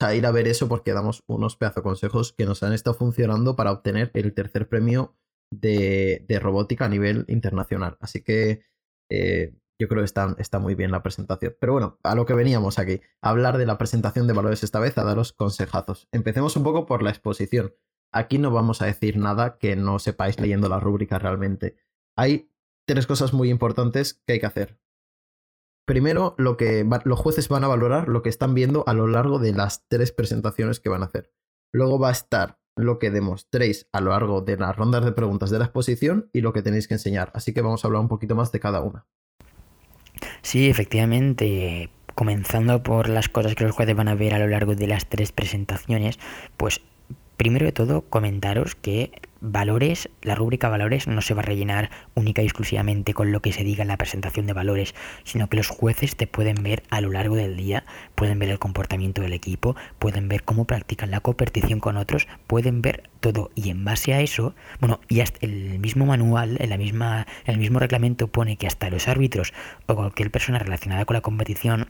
a 0.00 0.14
ir 0.14 0.26
a 0.26 0.30
ver 0.30 0.46
eso 0.46 0.68
porque 0.68 0.92
damos 0.92 1.24
unos 1.26 1.56
pedazo 1.56 1.82
consejos 1.82 2.32
que 2.32 2.46
nos 2.46 2.62
han 2.62 2.72
estado 2.72 2.94
funcionando 2.94 3.56
para 3.56 3.72
obtener 3.72 4.10
el 4.14 4.32
tercer 4.34 4.68
premio 4.68 5.16
de, 5.50 6.24
robótica 6.40 6.84
a 6.84 6.88
nivel 6.88 7.24
internacional. 7.28 7.96
Así 8.00 8.22
que 8.22 8.62
eh, 9.10 9.54
yo 9.80 9.88
creo 9.88 10.02
que 10.02 10.06
está, 10.06 10.34
está, 10.38 10.58
muy 10.58 10.74
bien 10.74 10.90
la 10.90 11.02
presentación. 11.02 11.56
Pero 11.60 11.72
bueno, 11.72 11.98
a 12.02 12.14
lo 12.14 12.26
que 12.26 12.34
veníamos 12.34 12.78
aquí, 12.78 13.00
hablar 13.20 13.58
de 13.58 13.66
la 13.66 13.78
presentación 13.78 14.26
de 14.26 14.34
valores 14.34 14.62
esta 14.62 14.80
vez, 14.80 14.98
a 14.98 15.04
daros 15.04 15.32
consejazos. 15.32 16.08
Empecemos 16.12 16.56
un 16.56 16.64
poco 16.64 16.86
por 16.86 17.02
la 17.02 17.10
exposición. 17.10 17.74
Aquí 18.12 18.38
no 18.38 18.50
vamos 18.50 18.82
a 18.82 18.86
decir 18.86 19.18
nada 19.18 19.58
que 19.58 19.76
no 19.76 19.98
sepáis 19.98 20.40
leyendo 20.40 20.68
la 20.68 20.80
rúbrica 20.80 21.18
realmente. 21.18 21.76
Hay 22.16 22.50
tres 22.86 23.06
cosas 23.06 23.32
muy 23.32 23.50
importantes 23.50 24.14
que 24.26 24.34
hay 24.34 24.40
que 24.40 24.46
hacer. 24.46 24.78
Primero, 25.88 26.34
lo 26.36 26.58
que 26.58 26.86
los 27.04 27.18
jueces 27.18 27.48
van 27.48 27.64
a 27.64 27.66
valorar 27.66 28.08
lo 28.08 28.20
que 28.20 28.28
están 28.28 28.52
viendo 28.52 28.84
a 28.86 28.92
lo 28.92 29.06
largo 29.06 29.38
de 29.38 29.54
las 29.54 29.86
tres 29.88 30.12
presentaciones 30.12 30.80
que 30.80 30.90
van 30.90 31.00
a 31.00 31.06
hacer. 31.06 31.32
Luego 31.72 31.98
va 31.98 32.10
a 32.10 32.12
estar 32.12 32.58
lo 32.76 32.98
que 32.98 33.10
demostréis 33.10 33.88
a 33.90 34.02
lo 34.02 34.10
largo 34.10 34.42
de 34.42 34.58
las 34.58 34.76
rondas 34.76 35.02
de 35.02 35.12
preguntas 35.12 35.48
de 35.48 35.58
la 35.58 35.64
exposición 35.64 36.28
y 36.34 36.42
lo 36.42 36.52
que 36.52 36.60
tenéis 36.60 36.88
que 36.88 36.94
enseñar. 36.94 37.32
Así 37.34 37.54
que 37.54 37.62
vamos 37.62 37.82
a 37.82 37.88
hablar 37.88 38.02
un 38.02 38.08
poquito 38.08 38.34
más 38.34 38.52
de 38.52 38.60
cada 38.60 38.82
una. 38.82 39.06
Sí, 40.42 40.68
efectivamente. 40.68 41.88
Comenzando 42.14 42.82
por 42.82 43.08
las 43.08 43.30
cosas 43.30 43.54
que 43.54 43.64
los 43.64 43.74
jueces 43.74 43.96
van 43.96 44.08
a 44.08 44.14
ver 44.14 44.34
a 44.34 44.38
lo 44.38 44.46
largo 44.46 44.74
de 44.74 44.88
las 44.88 45.08
tres 45.08 45.32
presentaciones, 45.32 46.18
pues 46.58 46.82
primero 47.38 47.64
de 47.64 47.72
todo 47.72 48.02
comentaros 48.02 48.74
que 48.74 49.12
valores, 49.40 50.08
la 50.22 50.34
rúbrica 50.34 50.68
valores 50.68 51.06
no 51.06 51.20
se 51.20 51.34
va 51.34 51.42
a 51.42 51.44
rellenar 51.44 51.90
única 52.14 52.42
y 52.42 52.46
exclusivamente 52.46 53.14
con 53.14 53.32
lo 53.32 53.40
que 53.40 53.52
se 53.52 53.64
diga 53.64 53.82
en 53.82 53.88
la 53.88 53.96
presentación 53.96 54.46
de 54.46 54.52
valores, 54.52 54.94
sino 55.24 55.48
que 55.48 55.56
los 55.56 55.68
jueces 55.68 56.16
te 56.16 56.26
pueden 56.26 56.62
ver 56.62 56.82
a 56.90 57.00
lo 57.00 57.10
largo 57.10 57.36
del 57.36 57.56
día, 57.56 57.84
pueden 58.14 58.38
ver 58.38 58.50
el 58.50 58.58
comportamiento 58.58 59.22
del 59.22 59.32
equipo, 59.32 59.76
pueden 59.98 60.28
ver 60.28 60.42
cómo 60.42 60.64
practican 60.64 61.10
la 61.10 61.20
competición 61.20 61.80
con 61.80 61.96
otros, 61.96 62.26
pueden 62.46 62.82
ver 62.82 63.10
todo 63.20 63.50
y 63.54 63.70
en 63.70 63.84
base 63.84 64.14
a 64.14 64.20
eso, 64.20 64.54
bueno, 64.80 65.00
y 65.08 65.20
hasta 65.20 65.44
el 65.46 65.78
mismo 65.78 66.06
manual, 66.06 66.58
la 66.60 66.76
misma 66.76 67.26
el 67.44 67.58
mismo 67.58 67.78
reglamento 67.78 68.28
pone 68.28 68.56
que 68.56 68.66
hasta 68.66 68.90
los 68.90 69.08
árbitros 69.08 69.52
o 69.86 69.94
cualquier 69.94 70.30
persona 70.30 70.58
relacionada 70.58 71.04
con 71.04 71.14
la 71.14 71.20
competición 71.20 71.88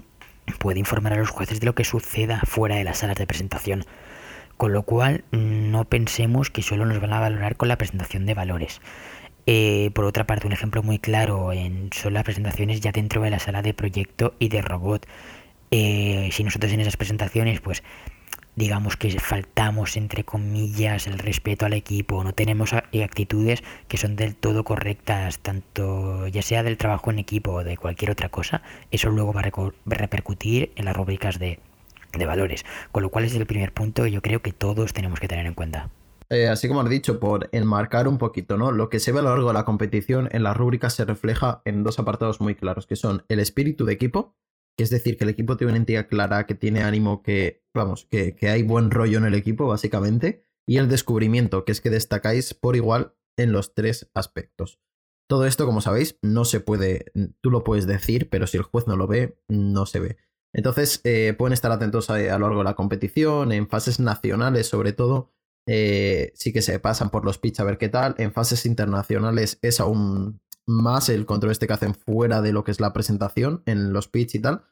puede 0.58 0.78
informar 0.78 1.12
a 1.12 1.16
los 1.16 1.30
jueces 1.30 1.60
de 1.60 1.66
lo 1.66 1.74
que 1.74 1.84
suceda 1.84 2.40
fuera 2.44 2.76
de 2.76 2.84
las 2.84 2.98
salas 2.98 3.16
de 3.16 3.26
presentación. 3.26 3.84
Con 4.58 4.72
lo 4.72 4.82
cual, 4.82 5.24
no 5.30 5.84
pensemos 5.84 6.50
que 6.50 6.62
solo 6.62 6.84
nos 6.84 7.00
van 7.00 7.12
a 7.12 7.20
valorar 7.20 7.56
con 7.56 7.68
la 7.68 7.78
presentación 7.78 8.26
de 8.26 8.34
valores. 8.34 8.80
Eh, 9.46 9.92
por 9.94 10.04
otra 10.04 10.26
parte, 10.26 10.48
un 10.48 10.52
ejemplo 10.52 10.82
muy 10.82 10.98
claro 10.98 11.52
en, 11.52 11.90
son 11.92 12.14
las 12.14 12.24
presentaciones 12.24 12.80
ya 12.80 12.90
dentro 12.90 13.22
de 13.22 13.30
la 13.30 13.38
sala 13.38 13.62
de 13.62 13.72
proyecto 13.72 14.34
y 14.40 14.48
de 14.48 14.60
robot. 14.60 15.06
Eh, 15.70 16.30
si 16.32 16.42
nosotros 16.42 16.72
en 16.72 16.80
esas 16.80 16.96
presentaciones, 16.96 17.60
pues 17.60 17.84
digamos 18.56 18.96
que 18.96 19.20
faltamos 19.20 19.96
entre 19.96 20.24
comillas 20.24 21.06
el 21.06 21.20
respeto 21.20 21.64
al 21.64 21.74
equipo, 21.74 22.24
no 22.24 22.32
tenemos 22.32 22.72
actitudes 22.72 23.62
que 23.86 23.96
son 23.96 24.16
del 24.16 24.34
todo 24.34 24.64
correctas, 24.64 25.38
tanto 25.38 26.26
ya 26.26 26.42
sea 26.42 26.64
del 26.64 26.78
trabajo 26.78 27.12
en 27.12 27.20
equipo 27.20 27.52
o 27.52 27.64
de 27.64 27.76
cualquier 27.76 28.10
otra 28.10 28.28
cosa, 28.28 28.62
eso 28.90 29.10
luego 29.10 29.32
va 29.32 29.42
a 29.42 29.50
repercutir 29.86 30.72
en 30.74 30.86
las 30.86 30.96
rúbricas 30.96 31.38
de, 31.38 31.60
de 32.18 32.26
valores. 32.26 32.64
Con 32.92 33.02
lo 33.02 33.10
cual 33.10 33.24
es 33.24 33.34
el 33.34 33.46
primer 33.46 33.72
punto 33.72 34.04
que 34.04 34.10
yo 34.10 34.22
creo 34.22 34.42
que 34.42 34.52
todos 34.52 34.92
tenemos 34.92 35.20
que 35.20 35.28
tener 35.28 35.46
en 35.46 35.54
cuenta. 35.54 35.90
Eh, 36.30 36.48
así 36.48 36.68
como 36.68 36.82
has 36.82 36.90
dicho, 36.90 37.20
por 37.20 37.48
enmarcar 37.52 38.06
un 38.06 38.18
poquito, 38.18 38.58
¿no? 38.58 38.70
Lo 38.70 38.90
que 38.90 39.00
se 39.00 39.12
ve 39.12 39.20
a 39.20 39.22
lo 39.22 39.30
largo 39.30 39.48
de 39.48 39.54
la 39.54 39.64
competición 39.64 40.28
en 40.32 40.42
las 40.42 40.56
rúbricas 40.56 40.94
se 40.94 41.06
refleja 41.06 41.62
en 41.64 41.84
dos 41.84 41.98
apartados 41.98 42.40
muy 42.40 42.54
claros, 42.54 42.86
que 42.86 42.96
son 42.96 43.24
el 43.28 43.40
espíritu 43.40 43.86
de 43.86 43.94
equipo, 43.94 44.36
que 44.76 44.84
es 44.84 44.90
decir, 44.90 45.16
que 45.16 45.24
el 45.24 45.30
equipo 45.30 45.56
tiene 45.56 45.72
una 45.72 45.78
entidad 45.78 46.06
clara, 46.06 46.46
que 46.46 46.54
tiene 46.54 46.82
ánimo, 46.82 47.22
que, 47.22 47.64
vamos, 47.74 48.06
que, 48.10 48.36
hay 48.42 48.62
buen 48.62 48.90
rollo 48.90 49.18
en 49.18 49.24
el 49.24 49.34
equipo, 49.34 49.66
básicamente, 49.66 50.44
y 50.66 50.76
el 50.76 50.88
descubrimiento, 50.88 51.64
que 51.64 51.72
es 51.72 51.80
que 51.80 51.90
destacáis 51.90 52.52
por 52.52 52.76
igual 52.76 53.14
en 53.38 53.52
los 53.52 53.74
tres 53.74 54.10
aspectos. 54.14 54.80
Todo 55.28 55.46
esto, 55.46 55.66
como 55.66 55.80
sabéis, 55.80 56.18
no 56.22 56.44
se 56.44 56.60
puede, 56.60 57.06
tú 57.40 57.50
lo 57.50 57.64
puedes 57.64 57.86
decir, 57.86 58.28
pero 58.30 58.46
si 58.46 58.56
el 58.56 58.62
juez 58.62 58.86
no 58.86 58.96
lo 58.96 59.06
ve, 59.06 59.38
no 59.48 59.86
se 59.86 60.00
ve. 60.00 60.16
Entonces, 60.52 61.00
eh, 61.04 61.34
pueden 61.36 61.52
estar 61.52 61.70
atentos 61.70 62.10
a, 62.10 62.18
lo 62.18 62.46
largo 62.46 62.58
de 62.58 62.64
la 62.64 62.74
competición, 62.74 63.52
en 63.52 63.68
fases 63.68 64.00
nacionales 64.00 64.66
sobre 64.66 64.92
todo, 64.92 65.32
eh, 65.66 66.32
sí 66.34 66.52
que 66.52 66.62
se 66.62 66.78
pasan 66.78 67.10
por 67.10 67.24
los 67.24 67.38
pitch 67.38 67.60
a 67.60 67.64
ver 67.64 67.78
qué 67.78 67.88
tal. 67.88 68.14
En 68.18 68.32
fases 68.32 68.64
internacionales 68.64 69.58
es 69.62 69.80
aún 69.80 70.40
más 70.66 71.08
el 71.08 71.26
control 71.26 71.52
este 71.52 71.66
que 71.66 71.74
hacen 71.74 71.94
fuera 71.94 72.40
de 72.40 72.52
lo 72.52 72.64
que 72.64 72.70
es 72.70 72.80
la 72.80 72.92
presentación 72.92 73.62
en 73.66 73.92
los 73.92 74.08
pitch 74.08 74.36
y 74.36 74.40
tal. 74.40 74.64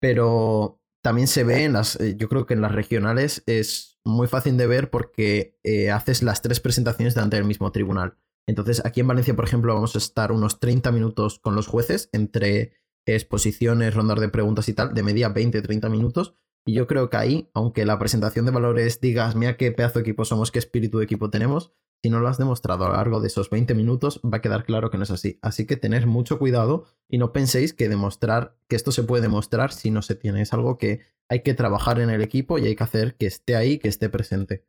Pero 0.00 0.80
también 1.02 1.26
se 1.28 1.44
ve 1.44 1.64
en 1.64 1.72
las, 1.72 1.98
eh, 2.00 2.16
yo 2.16 2.28
creo 2.28 2.46
que 2.46 2.54
en 2.54 2.60
las 2.60 2.72
regionales 2.72 3.42
es 3.46 3.98
muy 4.04 4.28
fácil 4.28 4.56
de 4.56 4.66
ver 4.66 4.90
porque 4.90 5.58
haces 5.92 6.22
las 6.22 6.42
tres 6.42 6.60
presentaciones 6.60 7.14
delante 7.14 7.36
del 7.36 7.44
mismo 7.44 7.72
tribunal. 7.72 8.16
Entonces, 8.46 8.82
aquí 8.84 9.00
en 9.00 9.08
Valencia, 9.08 9.36
por 9.36 9.44
ejemplo, 9.44 9.74
vamos 9.74 9.94
a 9.94 9.98
estar 9.98 10.32
unos 10.32 10.60
30 10.60 10.90
minutos 10.92 11.38
con 11.38 11.54
los 11.54 11.66
jueces 11.66 12.08
entre 12.12 12.79
exposiciones, 13.06 13.94
rondas 13.94 14.20
de 14.20 14.28
preguntas 14.28 14.68
y 14.68 14.74
tal, 14.74 14.94
de 14.94 15.02
media 15.02 15.32
20-30 15.34 15.90
minutos. 15.90 16.34
Y 16.66 16.74
yo 16.74 16.86
creo 16.86 17.10
que 17.10 17.16
ahí, 17.16 17.50
aunque 17.54 17.86
la 17.86 17.98
presentación 17.98 18.44
de 18.44 18.52
valores 18.52 19.00
digas, 19.00 19.34
mira 19.34 19.56
qué 19.56 19.72
pedazo 19.72 19.98
de 19.98 20.02
equipo 20.02 20.24
somos, 20.24 20.50
qué 20.50 20.58
espíritu 20.58 20.98
de 20.98 21.04
equipo 21.04 21.30
tenemos, 21.30 21.72
si 22.02 22.08
no 22.08 22.20
lo 22.20 22.28
has 22.28 22.38
demostrado 22.38 22.86
a 22.86 22.88
lo 22.88 22.94
largo 22.94 23.20
de 23.20 23.26
esos 23.26 23.50
20 23.50 23.74
minutos, 23.74 24.20
va 24.24 24.38
a 24.38 24.40
quedar 24.40 24.64
claro 24.64 24.90
que 24.90 24.96
no 24.96 25.04
es 25.04 25.10
así. 25.10 25.38
Así 25.42 25.66
que 25.66 25.76
tener 25.76 26.06
mucho 26.06 26.38
cuidado 26.38 26.84
y 27.08 27.18
no 27.18 27.32
penséis 27.32 27.74
que 27.74 27.88
demostrar, 27.88 28.56
que 28.68 28.76
esto 28.76 28.90
se 28.90 29.02
puede 29.02 29.22
demostrar 29.22 29.72
si 29.72 29.90
no 29.90 30.00
se 30.00 30.14
tiene. 30.14 30.40
Es 30.40 30.52
algo 30.54 30.78
que 30.78 31.00
hay 31.28 31.42
que 31.42 31.54
trabajar 31.54 32.00
en 32.00 32.08
el 32.08 32.22
equipo 32.22 32.58
y 32.58 32.66
hay 32.66 32.76
que 32.76 32.84
hacer 32.84 33.16
que 33.16 33.26
esté 33.26 33.54
ahí, 33.54 33.78
que 33.78 33.88
esté 33.88 34.08
presente. 34.08 34.64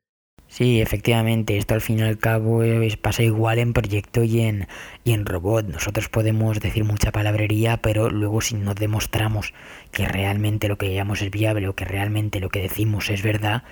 Sí, 0.47 0.81
efectivamente, 0.81 1.57
esto 1.57 1.75
al 1.75 1.81
fin 1.81 1.99
y 1.99 2.01
al 2.01 2.17
cabo 2.17 2.61
pasa 3.01 3.23
igual 3.23 3.57
en 3.57 3.71
proyecto 3.71 4.23
y 4.23 4.41
en, 4.41 4.67
y 5.05 5.13
en 5.13 5.25
robot. 5.25 5.65
Nosotros 5.67 6.09
podemos 6.09 6.59
decir 6.59 6.83
mucha 6.83 7.11
palabrería, 7.13 7.77
pero 7.77 8.09
luego 8.09 8.41
si 8.41 8.55
no 8.55 8.73
demostramos 8.73 9.53
que 9.91 10.05
realmente 10.05 10.67
lo 10.67 10.77
que 10.77 10.93
llamamos 10.93 11.21
es 11.21 11.31
viable 11.31 11.69
o 11.69 11.75
que 11.75 11.85
realmente 11.85 12.41
lo 12.41 12.49
que 12.49 12.61
decimos 12.61 13.09
es 13.09 13.23
verdad, 13.23 13.63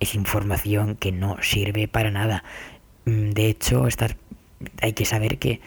es 0.00 0.16
información 0.16 0.96
que 0.96 1.12
no 1.12 1.36
sirve 1.40 1.86
para 1.86 2.10
nada. 2.10 2.42
Mm, 3.04 3.30
de 3.30 3.46
hecho, 3.46 3.86
hay 4.82 4.92
que 4.92 5.04
saber 5.04 5.38
que 5.38 5.60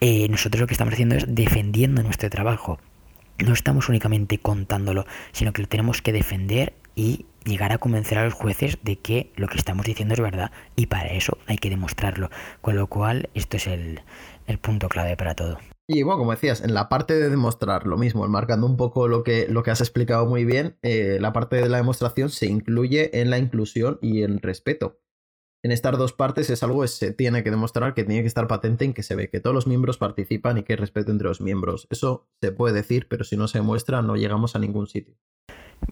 eh, 0.00 0.28
nosotros 0.28 0.60
lo 0.60 0.66
que 0.66 0.74
estamos 0.74 0.94
haciendo 0.94 1.14
es 1.14 1.24
defendiendo 1.28 2.02
nuestro 2.02 2.28
trabajo. 2.30 2.80
No 3.38 3.52
estamos 3.52 3.88
únicamente 3.88 4.38
contándolo, 4.38 5.06
sino 5.30 5.52
que 5.52 5.62
lo 5.62 5.68
tenemos 5.68 6.02
que 6.02 6.12
defender 6.12 6.74
y 6.94 7.26
llegar 7.44 7.72
a 7.72 7.78
convencer 7.78 8.18
a 8.18 8.24
los 8.24 8.34
jueces 8.34 8.78
de 8.82 8.96
que 8.96 9.32
lo 9.36 9.48
que 9.48 9.58
estamos 9.58 9.84
diciendo 9.84 10.14
es 10.14 10.20
verdad 10.20 10.52
y 10.76 10.86
para 10.86 11.08
eso 11.12 11.38
hay 11.46 11.58
que 11.58 11.70
demostrarlo. 11.70 12.30
Con 12.60 12.76
lo 12.76 12.86
cual, 12.86 13.30
esto 13.34 13.56
es 13.56 13.66
el, 13.66 14.00
punto 14.60 14.88
clave 14.88 15.16
para 15.16 15.34
todo. 15.34 15.58
Y 15.88 16.02
bueno, 16.02 16.18
como 16.18 16.30
decías, 16.30 16.62
en 16.62 16.74
la 16.74 16.88
parte 16.88 17.14
de 17.14 17.28
demostrar 17.28 17.86
lo 17.86 17.96
mismo, 17.96 18.26
marcando 18.28 18.66
un 18.66 18.76
poco 18.76 19.08
lo 19.08 19.24
que, 19.24 19.46
lo 19.48 19.62
que 19.62 19.70
has 19.70 19.80
explicado 19.80 20.26
muy 20.26 20.44
bien, 20.44 20.76
eh, 20.82 21.18
la 21.20 21.32
parte 21.32 21.56
de 21.56 21.68
la 21.68 21.78
demostración 21.78 22.30
se 22.30 22.46
incluye 22.46 23.20
en 23.20 23.30
la 23.30 23.38
inclusión 23.38 23.98
y 24.00 24.22
el 24.22 24.40
respeto 24.40 25.02
en 25.64 25.70
estas 25.70 25.96
dos 25.96 26.12
partes 26.12 26.50
es 26.50 26.62
algo 26.64 26.82
que 26.82 26.88
se 26.88 27.12
tiene 27.12 27.44
que 27.44 27.50
demostrar, 27.50 27.94
que 27.94 28.04
tiene 28.04 28.22
que 28.22 28.26
estar 28.26 28.48
patente 28.48 28.84
en 28.84 28.94
que 28.94 29.04
se 29.04 29.14
ve 29.14 29.30
que 29.30 29.40
todos 29.40 29.54
los 29.54 29.68
miembros 29.68 29.96
participan 29.96 30.58
y 30.58 30.64
que 30.64 30.72
hay 30.72 30.76
respeto 30.76 31.12
entre 31.12 31.28
los 31.28 31.40
miembros. 31.40 31.86
Eso 31.90 32.28
se 32.40 32.50
puede 32.50 32.74
decir, 32.74 33.06
pero 33.08 33.22
si 33.22 33.36
no 33.36 33.46
se 33.46 33.60
muestra 33.60 34.02
no 34.02 34.16
llegamos 34.16 34.56
a 34.56 34.58
ningún 34.58 34.88
sitio. 34.88 35.14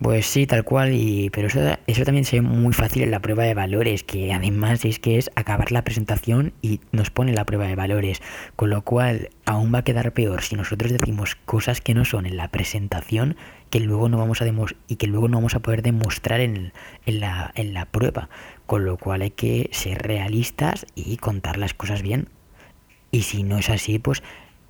Pues 0.00 0.24
sí, 0.24 0.46
tal 0.46 0.64
cual, 0.64 0.94
y 0.94 1.28
pero 1.28 1.48
eso, 1.48 1.60
eso 1.86 2.04
también 2.04 2.24
se 2.24 2.40
ve 2.40 2.42
muy 2.42 2.72
fácil 2.72 3.02
en 3.02 3.10
la 3.10 3.20
prueba 3.20 3.44
de 3.44 3.52
valores, 3.52 4.02
que 4.02 4.32
además 4.32 4.82
es 4.86 4.98
que 4.98 5.18
es 5.18 5.30
acabar 5.34 5.72
la 5.72 5.84
presentación 5.84 6.54
y 6.62 6.80
nos 6.90 7.10
pone 7.10 7.34
la 7.34 7.44
prueba 7.44 7.66
de 7.66 7.74
valores, 7.74 8.22
con 8.56 8.70
lo 8.70 8.80
cual 8.80 9.28
aún 9.44 9.74
va 9.74 9.80
a 9.80 9.84
quedar 9.84 10.14
peor 10.14 10.40
si 10.40 10.56
nosotros 10.56 10.90
decimos 10.90 11.36
cosas 11.44 11.82
que 11.82 11.92
no 11.92 12.06
son 12.06 12.24
en 12.24 12.38
la 12.38 12.48
presentación 12.48 13.36
que 13.68 13.78
luego 13.78 14.08
no 14.08 14.16
vamos 14.16 14.40
a 14.40 14.46
y 14.88 14.96
que 14.96 15.06
luego 15.06 15.28
no 15.28 15.36
vamos 15.36 15.54
a 15.54 15.60
poder 15.60 15.82
demostrar 15.82 16.40
en, 16.40 16.72
la, 17.04 17.88
prueba, 17.90 18.30
con 18.64 18.86
lo 18.86 18.96
cual 18.96 19.20
hay 19.20 19.32
que 19.32 19.68
ser 19.70 20.00
realistas 20.00 20.86
y 20.94 21.18
contar 21.18 21.58
las 21.58 21.74
cosas 21.74 22.00
bien. 22.00 22.30
Y 23.10 23.22
si 23.22 23.42
no 23.42 23.58
es 23.58 23.68
así, 23.68 23.98
pues 23.98 24.22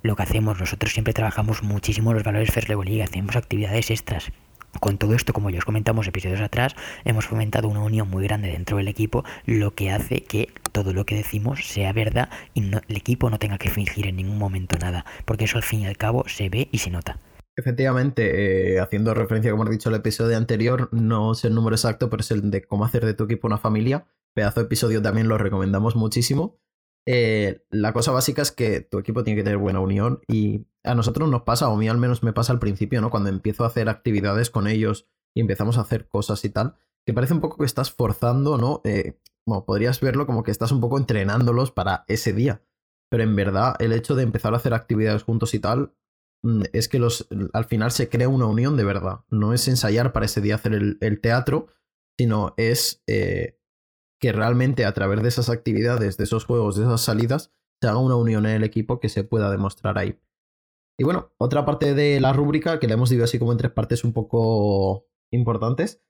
lo 0.03 0.17
que 0.17 0.23
hacemos, 0.23 0.59
nosotros 0.59 0.91
siempre 0.91 1.13
trabajamos 1.13 1.63
muchísimo 1.63 2.13
los 2.13 2.23
valores 2.23 2.51
First 2.51 2.69
hacemos 2.69 3.35
actividades 3.37 3.91
extras. 3.91 4.33
Con 4.79 4.97
todo 4.97 5.13
esto, 5.15 5.33
como 5.33 5.49
ya 5.49 5.59
os 5.59 5.65
comentamos 5.65 6.07
episodios 6.07 6.41
atrás, 6.41 6.75
hemos 7.03 7.25
fomentado 7.25 7.67
una 7.67 7.81
unión 7.81 8.09
muy 8.09 8.23
grande 8.23 8.49
dentro 8.49 8.77
del 8.77 8.87
equipo, 8.87 9.23
lo 9.45 9.75
que 9.75 9.91
hace 9.91 10.23
que 10.23 10.49
todo 10.71 10.93
lo 10.93 11.05
que 11.05 11.15
decimos 11.15 11.67
sea 11.67 11.93
verdad 11.93 12.29
y 12.53 12.63
el 12.63 12.97
equipo 12.97 13.29
no 13.29 13.37
tenga 13.37 13.57
que 13.57 13.69
fingir 13.69 14.07
en 14.07 14.15
ningún 14.15 14.37
momento 14.37 14.77
nada, 14.77 15.05
porque 15.25 15.45
eso 15.45 15.57
al 15.57 15.63
fin 15.63 15.81
y 15.81 15.87
al 15.87 15.97
cabo 15.97 16.23
se 16.27 16.49
ve 16.49 16.69
y 16.71 16.79
se 16.79 16.89
nota. 16.89 17.19
Efectivamente, 17.55 18.75
eh, 18.75 18.79
haciendo 18.79 19.13
referencia, 19.13 19.51
como 19.51 19.67
he 19.67 19.71
dicho, 19.71 19.89
al 19.89 19.95
episodio 19.95 20.37
anterior, 20.37 20.89
no 20.93 21.33
es 21.33 21.43
el 21.43 21.53
número 21.53 21.75
exacto, 21.75 22.09
pero 22.09 22.21
es 22.21 22.31
el 22.31 22.49
de 22.49 22.63
cómo 22.63 22.85
hacer 22.85 23.05
de 23.05 23.13
tu 23.13 23.25
equipo 23.25 23.47
una 23.47 23.57
familia. 23.57 24.07
Pedazo 24.33 24.61
de 24.61 24.67
episodio 24.67 25.01
también 25.01 25.27
lo 25.27 25.37
recomendamos 25.37 25.97
muchísimo. 25.97 26.57
Eh, 27.07 27.63
la 27.69 27.93
cosa 27.93 28.11
básica 28.11 28.41
es 28.41 28.51
que 28.51 28.81
tu 28.81 28.99
equipo 28.99 29.23
tiene 29.23 29.39
que 29.39 29.43
tener 29.43 29.57
buena 29.57 29.79
unión 29.79 30.21
y 30.27 30.67
a 30.83 30.95
nosotros 30.95 31.29
nos 31.29 31.43
pasa, 31.43 31.69
o 31.69 31.75
a 31.75 31.77
mí 31.77 31.87
al 31.87 31.97
menos 31.97 32.23
me 32.23 32.33
pasa 32.33 32.53
al 32.53 32.59
principio, 32.59 33.01
¿no? 33.01 33.09
Cuando 33.09 33.29
empiezo 33.29 33.63
a 33.63 33.67
hacer 33.67 33.89
actividades 33.89 34.49
con 34.49 34.67
ellos 34.67 35.07
y 35.35 35.41
empezamos 35.41 35.77
a 35.77 35.81
hacer 35.81 36.07
cosas 36.07 36.43
y 36.45 36.49
tal, 36.49 36.75
que 37.05 37.13
parece 37.13 37.33
un 37.33 37.41
poco 37.41 37.57
que 37.57 37.65
estás 37.65 37.91
forzando, 37.91 38.57
¿no? 38.57 38.81
Eh, 38.83 39.19
podrías 39.65 39.99
verlo 39.99 40.25
como 40.25 40.43
que 40.43 40.51
estás 40.51 40.71
un 40.71 40.81
poco 40.81 40.97
entrenándolos 40.97 41.71
para 41.71 42.05
ese 42.07 42.33
día. 42.33 42.63
Pero 43.09 43.23
en 43.23 43.35
verdad, 43.35 43.75
el 43.79 43.91
hecho 43.91 44.15
de 44.15 44.23
empezar 44.23 44.53
a 44.53 44.57
hacer 44.57 44.73
actividades 44.73 45.23
juntos 45.23 45.53
y 45.53 45.59
tal, 45.59 45.93
mm, 46.43 46.63
es 46.73 46.87
que 46.87 46.99
los, 46.99 47.27
al 47.53 47.65
final 47.65 47.91
se 47.91 48.09
crea 48.09 48.29
una 48.29 48.45
unión 48.45 48.77
de 48.77 48.85
verdad. 48.85 49.21
No 49.29 49.53
es 49.53 49.67
ensayar 49.67 50.13
para 50.13 50.25
ese 50.25 50.41
día 50.41 50.55
hacer 50.55 50.73
el, 50.73 51.21
teatro, 51.21 51.67
sino 52.17 52.53
es 52.57 53.03
eh, 53.07 53.59
que 54.21 54.31
realmente 54.31 54.85
a 54.85 54.93
través 54.93 55.21
de 55.21 55.27
esas 55.27 55.49
actividades, 55.49 56.15
de 56.15 56.23
esos 56.23 56.45
juegos, 56.45 56.77
de 56.77 56.83
esas 56.83 57.01
salidas, 57.01 57.51
se 57.81 57.89
haga 57.89 57.97
una 57.97 58.15
unión 58.15 58.45
en 58.45 58.57
el 58.57 58.63
equipo 58.63 58.99
que 58.99 59.09
se 59.09 59.23
pueda 59.23 59.49
demostrar 59.49 59.97
ahí. 59.97 60.19
Y 60.99 61.03
bueno, 61.03 61.33
otra 61.39 61.65
parte 61.65 61.95
de 61.95 62.19
la 62.19 62.31
rúbrica, 62.31 62.79
que 62.79 62.87
la 62.87 62.93
hemos 62.93 63.09
dividido 63.09 63.25
así 63.25 63.39
como 63.39 63.51
en 63.51 63.57
tres 63.57 63.71
partes 63.71 64.03
un 64.03 64.13
poco 64.13 65.07
importantes, 65.31 66.03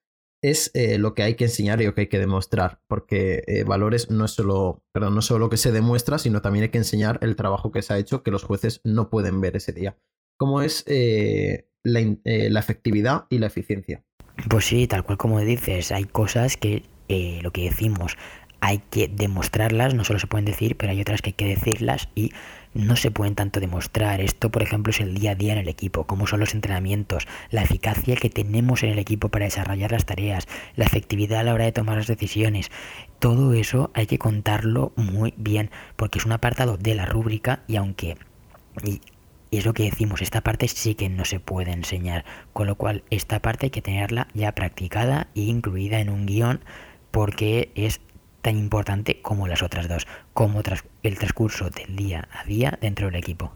es 0.43 0.71
eh, 0.73 0.97
lo 0.97 1.13
que 1.13 1.23
hay 1.23 1.35
que 1.35 1.45
enseñar 1.45 1.81
y 1.81 1.85
lo 1.85 1.93
que 1.93 2.01
hay 2.01 2.07
que 2.07 2.19
demostrar, 2.19 2.81
porque 2.87 3.43
eh, 3.47 3.63
valores 3.63 4.09
no 4.09 4.25
es 4.25 4.31
solo, 4.31 4.83
perdón, 4.91 5.13
no 5.13 5.19
es 5.19 5.25
solo 5.25 5.45
lo 5.45 5.49
que 5.49 5.57
se 5.57 5.71
demuestra, 5.71 6.17
sino 6.17 6.41
también 6.41 6.63
hay 6.63 6.69
que 6.69 6.79
enseñar 6.79 7.19
el 7.21 7.37
trabajo 7.37 7.71
que 7.71 7.81
se 7.81 7.93
ha 7.93 7.99
hecho 7.99 8.23
que 8.23 8.31
los 8.31 8.43
jueces 8.43 8.81
no 8.83 9.09
pueden 9.09 9.39
ver 9.39 9.55
ese 9.55 9.71
día, 9.71 9.97
como 10.37 10.61
es 10.61 10.83
eh, 10.87 11.69
la, 11.83 12.01
la, 12.25 12.59
efectividad 12.59 13.27
y 13.29 13.37
la 13.37 13.47
eficiencia. 13.47 14.03
Pues 14.49 14.65
sí, 14.65 14.87
tal 14.87 15.05
cual 15.05 15.19
como 15.19 15.39
dices, 15.39 15.91
hay 15.91 16.05
cosas 16.05 16.57
que 16.57 16.83
lo 17.41 17.51
que 17.51 17.63
decimos 17.63 18.17
hay 18.61 18.77
que 18.91 19.07
demostrarlas, 19.07 19.95
no 19.95 20.03
solo 20.03 20.19
se 20.19 20.27
pueden 20.27 20.45
decir, 20.45 20.77
pero 20.77 20.91
hay 20.91 21.01
otras 21.01 21.23
que 21.23 21.29
hay 21.29 21.33
que 21.33 21.45
decirlas 21.45 22.09
y 22.13 22.31
no 22.75 22.95
se 22.95 23.09
pueden 23.09 23.33
tanto 23.33 23.59
demostrar. 23.59 24.21
Esto, 24.21 24.51
por 24.51 24.61
ejemplo, 24.61 24.91
es 24.91 25.01
el 25.01 25.15
día 25.15 25.31
a 25.31 25.35
día 25.35 25.53
en 25.53 25.59
el 25.59 25.67
equipo, 25.67 26.05
cómo 26.05 26.27
son 26.27 26.39
los 26.39 26.53
entrenamientos, 26.53 27.27
la 27.49 27.63
eficacia 27.63 28.15
que 28.15 28.29
tenemos 28.29 28.83
en 28.83 28.89
el 28.91 28.99
equipo 28.99 29.29
para 29.29 29.45
desarrollar 29.45 29.91
las 29.91 30.05
tareas, 30.05 30.47
la 30.75 30.85
efectividad 30.85 31.39
a 31.39 31.43
la 31.43 31.55
hora 31.55 31.65
de 31.65 31.71
tomar 31.71 31.97
las 31.97 32.07
decisiones. 32.07 32.69
Todo 33.17 33.53
eso 33.53 33.89
hay 33.95 34.05
que 34.05 34.19
contarlo 34.19 34.93
muy 34.95 35.33
bien, 35.37 35.71
porque 35.95 36.19
es 36.19 36.25
un 36.25 36.31
apartado 36.31 36.77
de 36.77 36.93
la 36.93 37.07
rúbrica 37.07 37.63
y 37.67 37.77
aunque 37.77 38.15
Y 38.85 39.01
es 39.57 39.65
lo 39.65 39.73
que 39.73 39.83
decimos, 39.83 40.21
esta 40.21 40.41
parte 40.41 40.67
sí 40.67 40.95
que 40.95 41.09
no 41.09 41.25
se 41.25 41.39
puede 41.41 41.71
enseñar, 41.71 42.23
con 42.53 42.67
lo 42.67 42.75
cual 42.75 43.03
esta 43.09 43.41
parte 43.41 43.65
hay 43.65 43.69
que 43.71 43.81
tenerla 43.81 44.27
ya 44.33 44.53
practicada 44.53 45.27
e 45.35 45.41
incluida 45.41 45.99
en 45.99 46.09
un 46.09 46.25
guion 46.25 46.61
porque 47.11 47.71
es 47.75 48.01
tan 48.41 48.57
importante 48.57 49.21
como 49.21 49.47
las 49.47 49.61
otras 49.63 49.87
dos, 49.87 50.07
como 50.33 50.61
el 51.03 51.17
transcurso 51.17 51.69
del 51.69 51.95
día 51.95 52.27
a 52.31 52.45
día 52.45 52.77
dentro 52.81 53.07
del 53.07 53.15
equipo. 53.15 53.53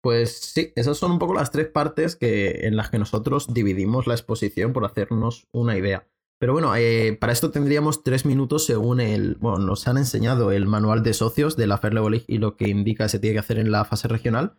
Pues 0.00 0.38
sí, 0.38 0.72
esas 0.76 0.96
son 0.96 1.12
un 1.12 1.18
poco 1.18 1.34
las 1.34 1.50
tres 1.50 1.66
partes 1.66 2.14
que, 2.14 2.66
en 2.66 2.76
las 2.76 2.90
que 2.90 2.98
nosotros 2.98 3.52
dividimos 3.52 4.06
la 4.06 4.14
exposición 4.14 4.72
por 4.72 4.84
hacernos 4.84 5.48
una 5.52 5.76
idea. 5.76 6.06
Pero 6.40 6.52
bueno, 6.52 6.74
eh, 6.76 7.16
para 7.20 7.32
esto 7.32 7.50
tendríamos 7.50 8.04
tres 8.04 8.24
minutos 8.24 8.64
según 8.64 9.00
el. 9.00 9.34
Bueno, 9.40 9.58
nos 9.58 9.88
han 9.88 9.98
enseñado 9.98 10.52
el 10.52 10.66
manual 10.66 11.02
de 11.02 11.14
socios 11.14 11.56
de 11.56 11.66
la 11.66 11.78
Fair 11.78 11.94
y 12.28 12.38
lo 12.38 12.56
que 12.56 12.68
indica 12.68 13.08
se 13.08 13.18
tiene 13.18 13.34
que 13.34 13.40
hacer 13.40 13.58
en 13.58 13.72
la 13.72 13.84
fase 13.84 14.06
regional. 14.06 14.56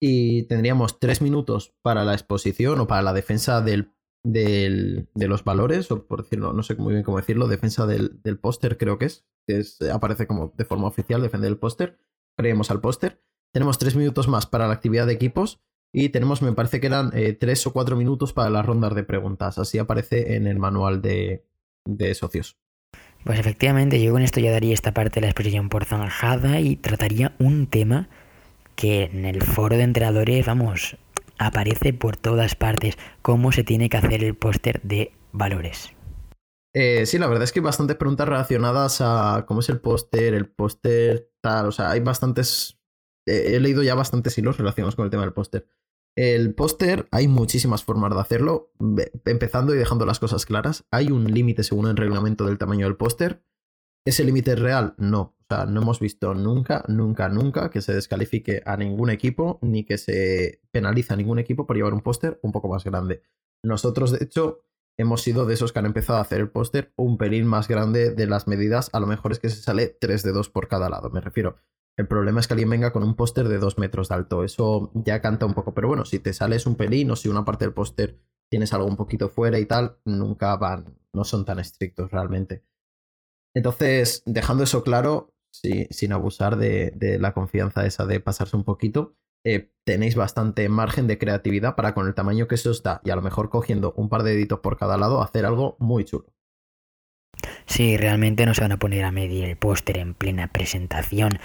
Y 0.00 0.44
tendríamos 0.44 1.00
tres 1.00 1.22
minutos 1.22 1.74
para 1.82 2.04
la 2.04 2.12
exposición 2.12 2.78
o 2.80 2.86
para 2.86 3.02
la 3.02 3.12
defensa 3.12 3.60
del, 3.60 3.95
del, 4.26 5.08
de 5.14 5.28
los 5.28 5.44
valores, 5.44 5.90
o 5.90 6.04
por 6.04 6.22
decirlo, 6.22 6.52
no 6.52 6.62
sé 6.62 6.74
muy 6.74 6.92
bien 6.92 7.04
cómo 7.04 7.18
decirlo, 7.18 7.46
defensa 7.46 7.86
del, 7.86 8.20
del 8.22 8.38
póster, 8.38 8.76
creo 8.76 8.98
que 8.98 9.06
es, 9.06 9.24
que 9.46 9.62
aparece 9.92 10.26
como 10.26 10.52
de 10.56 10.64
forma 10.64 10.88
oficial, 10.88 11.22
defender 11.22 11.48
el 11.48 11.58
póster. 11.58 11.96
Creemos 12.36 12.70
al 12.70 12.80
póster. 12.80 13.22
Tenemos 13.52 13.78
tres 13.78 13.94
minutos 13.94 14.28
más 14.28 14.46
para 14.46 14.66
la 14.66 14.74
actividad 14.74 15.06
de 15.06 15.12
equipos 15.12 15.60
y 15.92 16.08
tenemos, 16.08 16.42
me 16.42 16.52
parece 16.52 16.80
que 16.80 16.88
eran 16.88 17.10
eh, 17.14 17.32
tres 17.32 17.66
o 17.66 17.72
cuatro 17.72 17.96
minutos 17.96 18.32
para 18.32 18.50
las 18.50 18.66
rondas 18.66 18.94
de 18.94 19.04
preguntas. 19.04 19.58
Así 19.58 19.78
aparece 19.78 20.34
en 20.34 20.46
el 20.46 20.58
manual 20.58 21.00
de, 21.00 21.44
socios. 22.14 22.58
Pues 23.24 23.38
efectivamente, 23.38 24.02
yo 24.02 24.12
con 24.12 24.22
esto 24.22 24.40
ya 24.40 24.50
daría 24.50 24.74
esta 24.74 24.92
parte 24.92 25.16
de 25.16 25.22
la 25.22 25.28
exposición 25.28 25.68
por 25.68 25.84
zanjada 25.84 26.60
y 26.60 26.76
trataría 26.76 27.34
un 27.38 27.66
tema 27.66 28.08
que 28.74 29.04
en 29.04 29.24
el 29.24 29.42
foro 29.42 29.76
de 29.76 29.84
entrenadores, 29.84 30.46
vamos, 30.46 30.96
aparece 31.38 31.92
por 31.92 32.16
todas 32.16 32.54
partes, 32.54 32.96
cómo 33.22 33.52
se 33.52 33.64
tiene 33.64 33.88
que 33.88 33.96
hacer 33.96 34.24
el 34.24 34.34
póster 34.34 34.80
de 34.82 35.12
valores. 35.32 35.92
Eh, 36.74 37.06
sí, 37.06 37.18
la 37.18 37.26
verdad 37.26 37.44
es 37.44 37.52
que 37.52 37.60
hay 37.60 37.64
bastantes 37.64 37.96
preguntas 37.96 38.28
relacionadas 38.28 39.00
a 39.00 39.44
cómo 39.46 39.60
es 39.60 39.68
el 39.68 39.80
póster, 39.80 40.34
el 40.34 40.48
póster 40.48 41.30
tal, 41.40 41.66
o 41.66 41.72
sea, 41.72 41.90
hay 41.90 42.00
bastantes, 42.00 42.78
he 43.24 43.58
leído 43.60 43.82
ya 43.82 43.94
bastantes 43.94 44.36
hilos 44.36 44.58
relacionados 44.58 44.94
con 44.94 45.04
el 45.04 45.10
tema 45.10 45.22
del 45.22 45.32
póster. 45.32 45.66
El 46.16 46.54
póster, 46.54 47.08
hay 47.10 47.28
muchísimas 47.28 47.84
formas 47.84 48.12
de 48.14 48.20
hacerlo. 48.20 48.72
Empezando 49.26 49.74
y 49.74 49.78
dejando 49.78 50.06
las 50.06 50.18
cosas 50.18 50.46
claras, 50.46 50.86
hay 50.90 51.10
un 51.10 51.24
límite 51.24 51.62
según 51.62 51.88
el 51.88 51.96
reglamento 51.96 52.46
del 52.46 52.56
tamaño 52.56 52.86
del 52.86 52.96
póster. 52.96 53.42
¿Ese 54.06 54.24
límite 54.24 54.52
es 54.52 54.58
real? 54.58 54.94
No. 54.96 55.35
O 55.48 55.54
sea, 55.54 55.66
no 55.66 55.82
hemos 55.82 56.00
visto 56.00 56.34
nunca, 56.34 56.84
nunca, 56.88 57.28
nunca 57.28 57.70
que 57.70 57.80
se 57.80 57.94
descalifique 57.94 58.62
a 58.66 58.76
ningún 58.76 59.10
equipo 59.10 59.58
ni 59.62 59.84
que 59.84 59.96
se 59.96 60.60
penalice 60.72 61.14
a 61.14 61.16
ningún 61.16 61.38
equipo 61.38 61.66
por 61.66 61.76
llevar 61.76 61.94
un 61.94 62.00
póster 62.00 62.40
un 62.42 62.50
poco 62.50 62.68
más 62.68 62.82
grande. 62.82 63.22
Nosotros, 63.62 64.10
de 64.10 64.24
hecho, 64.24 64.62
hemos 64.98 65.22
sido 65.22 65.46
de 65.46 65.54
esos 65.54 65.72
que 65.72 65.78
han 65.78 65.86
empezado 65.86 66.18
a 66.18 66.22
hacer 66.22 66.40
el 66.40 66.50
póster 66.50 66.92
un 66.96 67.16
pelín 67.16 67.46
más 67.46 67.68
grande 67.68 68.10
de 68.10 68.26
las 68.26 68.48
medidas. 68.48 68.90
A 68.92 68.98
lo 68.98 69.06
mejor 69.06 69.32
es 69.32 69.38
que 69.38 69.48
se 69.48 69.62
sale 69.62 69.96
3 70.00 70.22
de 70.22 70.32
2 70.32 70.50
por 70.50 70.66
cada 70.66 70.88
lado. 70.88 71.10
Me 71.10 71.20
refiero, 71.20 71.56
el 71.96 72.08
problema 72.08 72.40
es 72.40 72.46
que 72.46 72.54
alguien 72.54 72.70
venga 72.70 72.92
con 72.92 73.02
un 73.02 73.14
póster 73.14 73.48
de 73.48 73.58
dos 73.58 73.78
metros 73.78 74.08
de 74.08 74.14
alto. 74.16 74.44
Eso 74.44 74.90
ya 74.94 75.20
canta 75.20 75.46
un 75.46 75.54
poco. 75.54 75.74
Pero 75.74 75.88
bueno, 75.88 76.04
si 76.04 76.18
te 76.18 76.32
sales 76.32 76.66
un 76.66 76.76
pelín 76.76 77.10
o 77.10 77.16
si 77.16 77.28
una 77.28 77.44
parte 77.44 77.64
del 77.64 77.74
póster 77.74 78.18
tienes 78.50 78.72
algo 78.72 78.86
un 78.86 78.96
poquito 78.96 79.28
fuera 79.28 79.58
y 79.58 79.66
tal, 79.66 79.98
nunca 80.04 80.56
van, 80.56 80.98
no 81.12 81.24
son 81.24 81.44
tan 81.44 81.58
estrictos 81.58 82.10
realmente. 82.10 82.64
Entonces, 83.54 84.22
dejando 84.26 84.64
eso 84.64 84.82
claro, 84.82 85.34
sin 85.90 86.12
abusar 86.12 86.56
de, 86.56 87.18
la 87.20 87.32
confianza 87.32 87.86
esa 87.86 88.06
de 88.06 88.20
pasarse 88.20 88.56
un 88.56 88.64
poquito, 88.64 89.16
eh, 89.44 89.70
tenéis 89.84 90.16
bastante 90.16 90.68
margen 90.68 91.06
de 91.06 91.18
creatividad 91.18 91.76
para 91.76 91.94
con 91.94 92.06
el 92.06 92.14
tamaño 92.14 92.48
que 92.48 92.56
se 92.56 92.70
da 92.82 93.00
y 93.04 93.10
a 93.10 93.16
lo 93.16 93.22
mejor 93.22 93.48
cogiendo 93.48 93.92
un 93.96 94.08
par 94.08 94.22
de 94.22 94.32
deditos 94.32 94.60
por 94.60 94.76
cada 94.76 94.96
lado 94.96 95.22
hacer 95.22 95.46
algo 95.46 95.76
muy 95.78 96.04
chulo. 96.04 96.26
Sí, 97.66 97.96
realmente 97.96 98.46
no 98.46 98.54
se 98.54 98.62
van 98.62 98.72
a 98.72 98.78
poner 98.78 99.04
a 99.04 99.12
medir 99.12 99.44
el 99.44 99.56
póster 99.56 99.98
en 99.98 100.14
plena 100.14 100.48
presentación. 100.48 101.38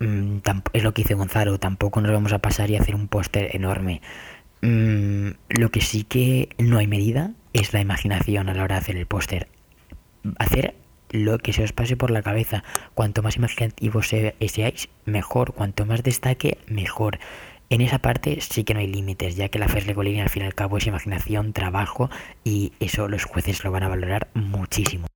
Mm, 0.00 0.38
es 0.72 0.82
lo 0.82 0.92
que 0.92 1.02
dice 1.02 1.14
Gonzalo, 1.14 1.58
tampoco 1.58 2.00
nos 2.00 2.12
vamos 2.12 2.32
a 2.32 2.38
pasar 2.38 2.70
y 2.70 2.76
hacer 2.76 2.94
un 2.94 3.08
póster 3.08 3.54
enorme. 3.54 4.02
Mm, 4.62 5.30
lo 5.48 5.70
que 5.70 5.80
sí 5.80 6.04
que 6.04 6.50
no 6.58 6.78
hay 6.78 6.86
medida 6.86 7.32
es 7.52 7.72
la 7.72 7.80
imaginación 7.80 8.48
a 8.48 8.54
la 8.54 8.64
hora 8.64 8.76
de 8.76 8.80
hacer 8.80 8.96
el 8.96 9.06
póster. 9.06 9.48
Hacer 10.38 10.74
lo 11.10 11.38
que 11.38 11.52
se 11.52 11.62
os 11.62 11.72
pase 11.72 11.96
por 11.96 12.10
la 12.10 12.22
cabeza. 12.22 12.64
Cuanto 12.94 13.22
más 13.22 13.36
imaginativos 13.36 14.08
seáis, 14.08 14.88
mejor. 15.04 15.52
Cuanto 15.52 15.86
más 15.86 16.02
destaque, 16.02 16.58
mejor. 16.66 17.18
En 17.68 17.80
esa 17.80 17.98
parte 17.98 18.38
sí 18.40 18.64
que 18.64 18.74
no 18.74 18.80
hay 18.80 18.86
límites, 18.86 19.36
ya 19.36 19.48
que 19.48 19.58
la 19.58 19.68
Fair 19.68 19.86
League 19.86 20.20
al 20.20 20.28
fin 20.30 20.44
y 20.44 20.46
al 20.46 20.54
cabo 20.54 20.78
es 20.78 20.86
imaginación, 20.86 21.52
trabajo 21.52 22.10
y 22.44 22.72
eso 22.78 23.08
los 23.08 23.24
jueces 23.24 23.64
lo 23.64 23.72
van 23.72 23.82
a 23.82 23.88
valorar 23.88 24.28
muchísimo 24.34 25.06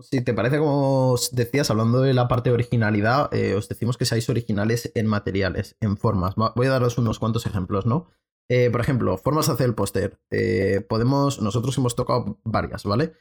si 0.00 0.22
te 0.22 0.34
parece, 0.34 0.58
como 0.58 1.12
os 1.12 1.34
decías, 1.34 1.70
hablando 1.70 2.00
de 2.00 2.14
la 2.14 2.28
parte 2.28 2.50
de 2.50 2.54
originalidad, 2.54 3.32
eh, 3.32 3.54
os 3.54 3.68
decimos 3.68 3.96
que 3.96 4.04
seáis 4.04 4.28
originales 4.28 4.90
en 4.94 5.06
materiales, 5.06 5.76
en 5.80 5.96
formas. 5.96 6.34
Voy 6.36 6.66
a 6.66 6.70
daros 6.70 6.98
unos 6.98 7.18
cuantos 7.18 7.46
ejemplos, 7.46 7.86
¿no? 7.86 8.08
Eh, 8.48 8.70
por 8.70 8.80
ejemplo, 8.80 9.16
formas 9.18 9.48
hacer 9.48 9.66
el 9.66 9.74
póster. 9.74 10.20
Eh, 10.30 10.84
podemos, 10.88 11.40
nosotros 11.40 11.76
hemos 11.78 11.96
tocado 11.96 12.38
varias, 12.44 12.84
¿vale? 12.84 13.12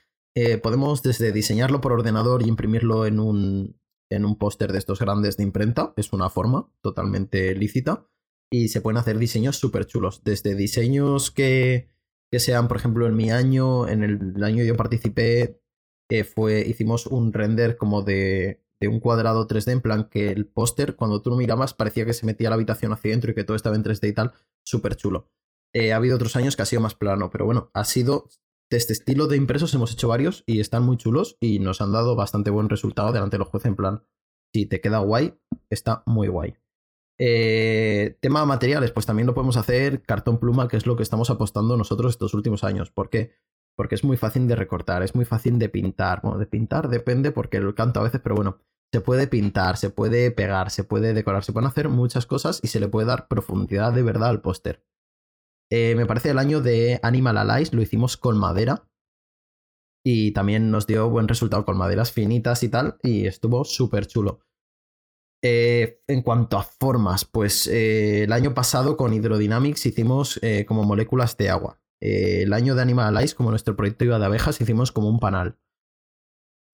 Podemos 0.61 1.01
desde 1.01 1.31
diseñarlo 1.31 1.79
por 1.79 1.93
ordenador 1.93 2.43
y 2.43 2.49
imprimirlo 2.49 3.05
en 3.05 3.19
un, 3.19 3.79
en 4.09 4.25
un 4.25 4.37
póster 4.37 4.71
de 4.71 4.79
estos 4.79 4.99
grandes 4.99 5.37
de 5.37 5.43
imprenta, 5.43 5.93
es 5.97 6.13
una 6.13 6.29
forma 6.29 6.69
totalmente 6.81 7.55
lícita, 7.55 8.07
y 8.51 8.69
se 8.69 8.81
pueden 8.81 8.97
hacer 8.97 9.17
diseños 9.17 9.57
súper 9.57 9.85
chulos, 9.85 10.23
desde 10.23 10.55
diseños 10.55 11.31
que, 11.31 11.89
que 12.31 12.39
sean, 12.39 12.67
por 12.67 12.77
ejemplo, 12.77 13.07
en 13.07 13.15
mi 13.15 13.31
año, 13.31 13.87
en 13.87 14.03
el 14.03 14.43
año 14.43 14.63
yo 14.63 14.75
participé, 14.75 15.61
fue, 16.33 16.61
hicimos 16.61 17.07
un 17.07 17.33
render 17.33 17.77
como 17.77 18.03
de, 18.03 18.61
de, 18.79 18.87
un 18.87 18.99
cuadrado 18.99 19.47
3D, 19.47 19.71
en 19.71 19.81
plan 19.81 20.09
que 20.09 20.29
el 20.29 20.45
póster, 20.45 20.95
cuando 20.95 21.21
tú 21.21 21.31
lo 21.31 21.37
mirabas, 21.37 21.73
parecía 21.73 22.05
que 22.05 22.13
se 22.13 22.25
metía 22.25 22.49
la 22.49 22.55
habitación 22.55 22.93
hacia 22.93 23.09
adentro 23.09 23.31
y 23.31 23.35
que 23.35 23.43
todo 23.43 23.55
estaba 23.55 23.75
en 23.75 23.83
3D 23.83 24.09
y 24.09 24.13
tal, 24.13 24.33
súper 24.63 24.95
chulo. 24.95 25.29
Eh, 25.73 25.91
ha 25.91 25.97
habido 25.97 26.15
otros 26.15 26.35
años 26.35 26.55
que 26.55 26.61
ha 26.61 26.65
sido 26.65 26.81
más 26.81 26.95
plano, 26.95 27.29
pero 27.29 27.45
bueno, 27.45 27.71
ha 27.73 27.83
sido 27.83 28.29
de 28.69 28.77
este 28.77 28.93
estilo 28.93 29.27
de 29.27 29.37
impresos 29.37 29.73
hemos 29.73 29.91
hecho 29.91 30.07
varios 30.07 30.43
y 30.45 30.59
están 30.59 30.83
muy 30.83 30.97
chulos 30.97 31.37
y 31.39 31.59
nos 31.59 31.81
han 31.81 31.91
dado 31.91 32.15
bastante 32.15 32.49
buen 32.49 32.69
resultado 32.69 33.11
delante 33.11 33.35
de 33.35 33.39
los 33.39 33.49
jueces 33.49 33.67
en 33.67 33.75
plan, 33.75 34.03
si 34.53 34.65
te 34.65 34.81
queda 34.81 34.99
guay, 34.99 35.37
está 35.69 36.03
muy 36.05 36.27
guay. 36.27 36.55
Eh, 37.17 38.17
tema 38.19 38.45
materiales, 38.45 38.91
pues 38.91 39.05
también 39.05 39.27
lo 39.27 39.33
podemos 39.33 39.57
hacer 39.57 40.01
cartón 40.01 40.39
pluma, 40.39 40.67
que 40.67 40.77
es 40.77 40.85
lo 40.85 40.95
que 40.95 41.03
estamos 41.03 41.29
apostando 41.29 41.77
nosotros 41.77 42.13
estos 42.13 42.33
últimos 42.33 42.63
años. 42.63 42.91
¿Por 42.91 43.09
qué? 43.09 43.31
porque 43.75 43.95
es 43.95 44.03
muy 44.03 44.17
fácil 44.17 44.47
de 44.47 44.55
recortar, 44.55 45.03
es 45.03 45.15
muy 45.15 45.25
fácil 45.25 45.59
de 45.59 45.69
pintar. 45.69 46.21
Bueno, 46.21 46.37
de 46.37 46.45
pintar 46.45 46.89
depende 46.89 47.31
porque 47.31 47.59
lo 47.59 47.75
canto 47.75 47.99
a 47.99 48.03
veces, 48.03 48.21
pero 48.21 48.35
bueno, 48.35 48.57
se 48.91 49.01
puede 49.01 49.27
pintar, 49.27 49.77
se 49.77 49.89
puede 49.89 50.31
pegar, 50.31 50.71
se 50.71 50.83
puede 50.83 51.13
decorar, 51.13 51.43
se 51.43 51.53
pueden 51.53 51.67
hacer 51.67 51.89
muchas 51.89 52.25
cosas 52.25 52.59
y 52.63 52.67
se 52.67 52.79
le 52.79 52.87
puede 52.87 53.07
dar 53.07 53.27
profundidad 53.27 53.93
de 53.93 54.03
verdad 54.03 54.29
al 54.29 54.41
póster. 54.41 54.83
Eh, 55.71 55.95
me 55.95 56.05
parece 56.05 56.29
el 56.29 56.39
año 56.39 56.61
de 56.61 56.99
Animal 57.01 57.37
Allies 57.37 57.73
lo 57.73 57.81
hicimos 57.81 58.17
con 58.17 58.37
madera 58.37 58.87
y 60.05 60.31
también 60.31 60.69
nos 60.69 60.85
dio 60.85 61.09
buen 61.09 61.27
resultado 61.27 61.65
con 61.65 61.77
maderas 61.77 62.11
finitas 62.11 62.61
y 62.63 62.69
tal 62.69 62.97
y 63.01 63.25
estuvo 63.25 63.63
súper 63.63 64.05
chulo. 64.05 64.41
Eh, 65.43 66.01
en 66.07 66.21
cuanto 66.21 66.57
a 66.57 66.63
formas, 66.63 67.25
pues 67.25 67.67
eh, 67.67 68.23
el 68.23 68.31
año 68.31 68.53
pasado 68.53 68.97
con 68.97 69.13
Hydrodynamics 69.13 69.85
hicimos 69.85 70.39
como 70.67 70.83
moléculas 70.83 71.37
de 71.37 71.49
agua. 71.49 71.81
El 72.01 72.53
año 72.53 72.75
de 72.75 72.81
Animal 72.81 73.17
Eyes, 73.17 73.35
como 73.35 73.49
nuestro 73.49 73.75
proyecto 73.75 74.05
iba 74.05 74.19
de 74.19 74.25
abejas, 74.25 74.61
hicimos 74.61 74.91
como 74.91 75.09
un 75.09 75.19
panal. 75.19 75.57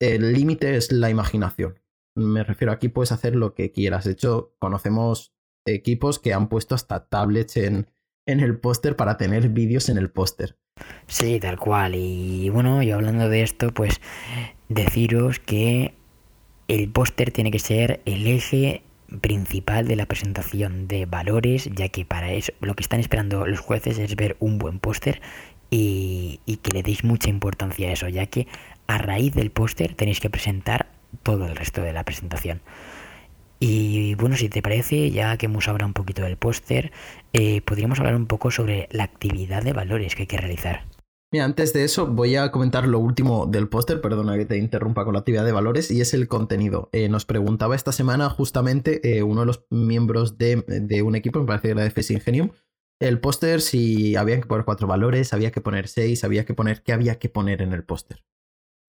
El 0.02 0.34
límite 0.34 0.76
es 0.76 0.92
la 0.92 1.10
imaginación. 1.10 1.80
Me 2.16 2.44
refiero 2.44 2.74
aquí, 2.74 2.90
puedes 2.90 3.12
hacer 3.12 3.36
lo 3.36 3.54
que 3.54 3.72
quieras. 3.72 4.06
De 4.06 4.12
hecho, 4.12 4.56
conocemos 4.60 5.34
equipos 5.66 6.20
que 6.20 6.34
han 6.34 6.50
puesto 6.50 6.76
hasta 6.76 7.08
tablets 7.08 7.58
en, 7.58 7.88
en 8.26 8.40
el 8.40 8.58
póster 8.58 8.96
para 8.96 9.18
tener 9.18 9.50
vídeos 9.50 9.90
en 9.90 9.98
el 9.98 10.10
póster. 10.10 10.58
Sí, 11.08 11.40
tal 11.40 11.58
cual. 11.58 11.96
Y 11.96 12.50
bueno, 12.50 12.82
yo 12.82 12.96
hablando 12.96 13.30
de 13.30 13.44
esto, 13.44 13.72
pues 13.72 14.02
deciros 14.70 15.40
que 15.40 15.94
el 16.68 16.90
póster 16.90 17.32
tiene 17.32 17.52
que 17.52 17.60
ser 17.60 18.02
el 18.06 18.28
eje 18.28 18.84
principal 19.20 19.88
de 19.88 19.98
la 19.98 20.06
presentación 20.06 20.88
de 20.88 21.06
valores, 21.06 21.70
ya 21.76 21.90
que 21.90 22.06
para 22.06 22.32
eso 22.32 22.54
lo 22.62 22.76
que 22.76 22.84
están 22.84 23.02
esperando 23.02 23.46
los 23.46 23.60
jueces 23.60 24.00
es 24.00 24.16
ver 24.16 24.38
un 24.40 24.58
buen 24.58 24.80
póster 24.80 25.22
y, 25.70 26.40
que 26.62 26.72
le 26.72 26.84
deis 26.84 27.04
mucha 27.04 27.30
importancia 27.30 27.90
a 27.90 27.94
eso, 27.94 28.08
ya 28.08 28.26
que 28.28 28.48
a 28.88 28.98
raíz 28.98 29.34
del 29.34 29.52
póster 29.52 29.96
tenéis 29.96 30.20
que 30.20 30.30
presentar 30.30 30.88
todo 31.24 31.46
el 31.46 31.56
resto 31.56 31.82
de 31.82 31.94
la 31.94 32.04
presentación. 32.04 32.62
Y 33.64 34.16
bueno, 34.16 34.36
si 34.38 34.50
te 34.50 34.64
parece, 34.64 35.12
ya 35.12 35.38
que 35.38 35.46
hemos 35.46 35.68
hablado 35.68 35.86
un 35.86 35.94
poquito 35.94 36.24
del 36.24 36.36
póster, 36.36 36.92
eh, 37.32 37.62
podríamos 37.62 38.00
hablar 38.00 38.16
un 38.16 38.26
poco 38.26 38.50
sobre 38.50 38.90
la 38.90 39.04
actividad 39.04 39.62
de 39.62 39.72
valores 39.72 40.16
que 40.16 40.24
hay 40.24 40.28
que 40.28 40.38
realizar. 40.38 40.88
Mira, 41.32 41.46
antes 41.46 41.72
de 41.72 41.84
eso 41.84 42.08
voy 42.08 42.38
a 42.38 42.52
comentar 42.52 42.88
lo 42.88 42.98
último 42.98 43.46
del 43.46 43.70
póster, 43.70 44.02
perdona 44.02 44.36
que 44.36 44.48
te 44.48 44.58
interrumpa 44.58 45.06
con 45.06 45.14
la 45.14 45.20
actividad 45.20 45.46
de 45.46 45.52
valores, 45.52 45.92
y 45.92 46.02
es 46.02 46.16
el 46.16 46.28
contenido. 46.28 46.90
Eh, 46.92 47.08
nos 47.08 47.26
preguntaba 47.26 47.76
esta 47.76 47.92
semana 47.92 48.32
justamente 48.32 49.16
eh, 49.16 49.22
uno 49.22 49.42
de 49.42 49.46
los 49.46 49.64
miembros 49.70 50.40
de, 50.40 51.04
un 51.06 51.16
equipo, 51.16 51.40
me 51.40 51.46
parece 51.46 51.68
que 51.68 51.72
era 51.74 51.84
de 51.84 51.92
FES 51.92 52.12
Ingenium, 52.12 52.50
el 53.00 53.20
póster, 53.20 53.62
si 53.62 54.16
había 54.16 54.42
que 54.42 54.48
poner 54.48 54.66
cuatro 54.66 54.88
valores, 54.88 55.34
había 55.34 55.52
que 55.52 55.62
poner 55.62 55.88
seis, 55.88 56.24
había 56.24 56.46
que 56.46 56.56
poner 56.56 56.82
qué 56.82 56.94
había 56.94 57.20
que 57.20 57.30
poner 57.30 57.62
en 57.62 57.74
el 57.74 57.84
póster. 57.84 58.24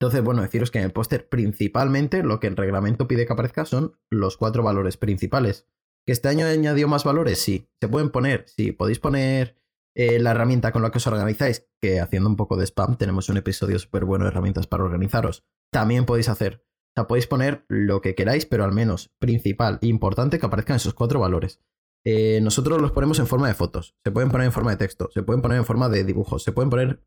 Entonces, 0.02 0.24
bueno, 0.24 0.42
deciros 0.42 0.72
que 0.72 0.80
en 0.80 0.84
el 0.86 0.90
póster 0.90 1.28
principalmente 1.28 2.24
lo 2.24 2.40
que 2.40 2.48
el 2.48 2.56
reglamento 2.56 3.06
pide 3.06 3.24
que 3.24 3.34
aparezca 3.34 3.64
son 3.64 3.96
los 4.10 4.36
cuatro 4.36 4.64
valores 4.64 4.96
principales. 4.96 5.68
¿Que 6.04 6.12
este 6.12 6.26
año 6.26 6.44
añadió 6.44 6.88
más 6.88 7.04
valores? 7.04 7.38
Sí. 7.38 7.68
¿Se 7.80 7.86
pueden 7.86 8.10
poner? 8.10 8.44
Sí. 8.48 8.72
¿Podéis 8.72 8.98
poner 8.98 9.62
eh, 9.94 10.18
la 10.18 10.32
herramienta 10.32 10.72
con 10.72 10.82
la 10.82 10.90
que 10.90 10.98
os 10.98 11.06
organizáis? 11.06 11.68
Que 11.80 12.00
haciendo 12.00 12.28
un 12.28 12.34
poco 12.34 12.56
de 12.56 12.66
spam 12.66 12.96
tenemos 12.96 13.28
un 13.28 13.36
episodio 13.36 13.78
súper 13.78 14.04
bueno 14.04 14.24
de 14.24 14.32
herramientas 14.32 14.66
para 14.66 14.82
organizaros. 14.82 15.44
También 15.70 16.04
podéis 16.04 16.28
hacer. 16.28 16.64
O 16.64 16.94
sea, 16.96 17.06
podéis 17.06 17.28
poner 17.28 17.64
lo 17.68 18.00
que 18.00 18.16
queráis, 18.16 18.44
pero 18.44 18.64
al 18.64 18.72
menos 18.72 19.14
principal 19.20 19.78
e 19.82 19.86
importante 19.86 20.40
que 20.40 20.46
aparezcan 20.46 20.78
esos 20.78 20.94
cuatro 20.94 21.20
valores. 21.20 21.60
Eh, 22.04 22.40
nosotros 22.42 22.82
los 22.82 22.90
ponemos 22.90 23.20
en 23.20 23.28
forma 23.28 23.46
de 23.46 23.54
fotos, 23.54 23.94
se 24.02 24.10
pueden 24.10 24.32
poner 24.32 24.46
en 24.46 24.52
forma 24.52 24.72
de 24.72 24.78
texto, 24.78 25.08
se 25.12 25.22
pueden 25.22 25.42
poner 25.42 25.58
en 25.58 25.64
forma 25.64 25.88
de 25.88 26.02
dibujos, 26.02 26.42
se 26.42 26.50
pueden 26.50 26.70
poner 26.70 27.04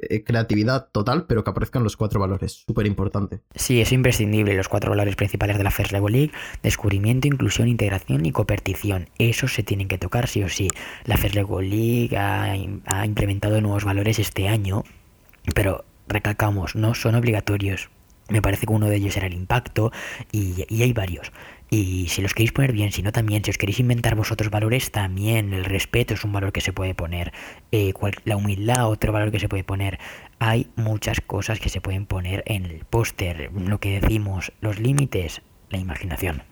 eh, 0.00 0.22
creatividad 0.24 0.88
total, 0.92 1.26
pero 1.26 1.44
que 1.44 1.50
aparezcan 1.50 1.82
los 1.82 1.96
cuatro 1.96 2.20
valores. 2.20 2.64
Súper 2.66 2.86
importante. 2.86 3.40
Sí, 3.54 3.80
es 3.80 3.92
imprescindible 3.92 4.54
los 4.54 4.68
cuatro 4.68 4.90
valores 4.90 5.16
principales 5.16 5.58
de 5.58 5.64
la 5.64 5.70
First 5.70 5.92
Level 5.92 6.12
League: 6.12 6.32
descubrimiento, 6.62 7.26
inclusión, 7.26 7.68
integración 7.68 8.24
y 8.26 8.32
copertición. 8.32 9.08
Esos 9.18 9.52
se 9.52 9.62
tienen 9.62 9.88
que 9.88 9.98
tocar 9.98 10.28
sí 10.28 10.42
o 10.42 10.48
sí. 10.48 10.68
La 11.04 11.16
First 11.16 11.34
Level 11.34 11.68
League 11.68 12.16
ha, 12.16 13.04
implementado 13.04 13.60
nuevos 13.60 13.84
valores 13.84 14.18
este 14.18 14.48
año, 14.48 14.84
pero 15.54 15.84
recalcamos, 16.06 16.76
no 16.76 16.94
son 16.94 17.14
obligatorios. 17.14 17.90
Me 18.28 18.42
parece 18.42 18.66
que 18.66 18.72
uno 18.72 18.88
de 18.88 18.96
ellos 18.96 19.16
era 19.16 19.26
el 19.26 19.32
impacto 19.32 19.90
y 20.30 20.82
hay 20.82 20.92
varios. 20.92 21.32
Y 21.70 22.08
si 22.08 22.22
los 22.22 22.32
queréis 22.32 22.52
poner 22.52 22.72
bien, 22.72 22.92
si 22.92 23.02
no 23.02 23.12
también, 23.12 23.44
si 23.44 23.50
os 23.50 23.58
queréis 23.58 23.78
inventar 23.78 24.14
vosotros 24.14 24.50
valores, 24.50 24.90
también 24.90 25.52
el 25.52 25.64
respeto 25.64 26.14
es 26.14 26.24
un 26.24 26.32
valor 26.32 26.50
que 26.50 26.62
se 26.62 26.72
puede 26.72 26.94
poner, 26.94 27.32
eh, 27.72 27.92
la 28.24 28.36
humildad 28.36 28.88
otro 28.88 29.12
valor 29.12 29.30
que 29.30 29.40
se 29.40 29.48
puede 29.48 29.64
poner. 29.64 29.98
Hay 30.38 30.70
muchas 30.76 31.20
cosas 31.20 31.60
que 31.60 31.68
se 31.68 31.80
pueden 31.80 32.06
poner 32.06 32.42
en 32.46 32.64
el 32.64 32.84
póster, 32.86 33.50
lo 33.52 33.80
que 33.80 34.00
decimos, 34.00 34.52
los 34.60 34.78
límites, 34.78 35.42
la 35.68 35.78
imaginación. 35.78 36.42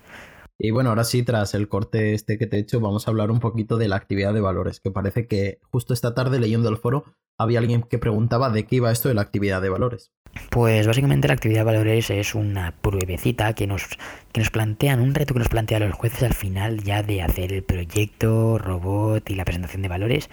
Y 0.58 0.70
bueno, 0.70 0.90
ahora 0.90 1.04
sí, 1.04 1.22
tras 1.22 1.54
el 1.54 1.68
corte 1.68 2.14
este 2.14 2.38
que 2.38 2.46
te 2.46 2.56
he 2.56 2.60
hecho, 2.60 2.80
vamos 2.80 3.06
a 3.06 3.10
hablar 3.10 3.30
un 3.30 3.40
poquito 3.40 3.76
de 3.76 3.88
la 3.88 3.96
actividad 3.96 4.34
de 4.34 4.40
valores, 4.40 4.80
que 4.80 4.90
parece 4.90 5.26
que 5.26 5.60
justo 5.70 5.94
esta 5.94 6.14
tarde 6.14 6.40
leyendo 6.40 6.68
el 6.68 6.78
foro 6.78 7.04
había 7.38 7.58
alguien 7.58 7.82
que 7.82 7.98
preguntaba 7.98 8.50
de 8.50 8.64
qué 8.66 8.76
iba 8.76 8.90
esto 8.90 9.08
de 9.08 9.14
la 9.14 9.22
actividad 9.22 9.60
de 9.60 9.68
valores. 9.68 10.12
Pues 10.50 10.86
básicamente 10.86 11.28
la 11.28 11.34
actividad 11.34 11.60
de 11.60 11.64
valores 11.64 12.10
es 12.10 12.34
una 12.34 12.72
pruebecita 12.72 13.54
que 13.54 13.66
nos, 13.66 13.86
que 14.32 14.40
nos 14.40 14.50
plantean, 14.50 15.00
un 15.00 15.14
reto 15.14 15.34
que 15.34 15.40
nos 15.40 15.48
plantean 15.48 15.86
los 15.86 15.94
jueces 15.94 16.22
al 16.22 16.34
final 16.34 16.82
ya 16.82 17.02
de 17.02 17.22
hacer 17.22 17.52
el 17.52 17.62
proyecto, 17.62 18.58
robot 18.58 19.28
y 19.30 19.34
la 19.34 19.44
presentación 19.44 19.82
de 19.82 19.88
valores. 19.88 20.30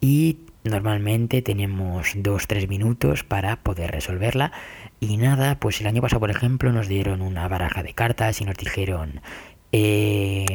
Y 0.00 0.40
normalmente 0.64 1.42
tenemos 1.42 2.14
2-3 2.16 2.68
minutos 2.68 3.24
para 3.24 3.56
poder 3.62 3.90
resolverla. 3.90 4.52
Y 5.00 5.16
nada, 5.16 5.58
pues 5.58 5.80
el 5.80 5.86
año 5.86 6.02
pasado, 6.02 6.20
por 6.20 6.30
ejemplo, 6.30 6.72
nos 6.72 6.88
dieron 6.88 7.22
una 7.22 7.48
baraja 7.48 7.82
de 7.82 7.94
cartas 7.94 8.40
y 8.40 8.44
nos 8.44 8.56
dijeron... 8.56 9.20
Eh, 9.72 10.46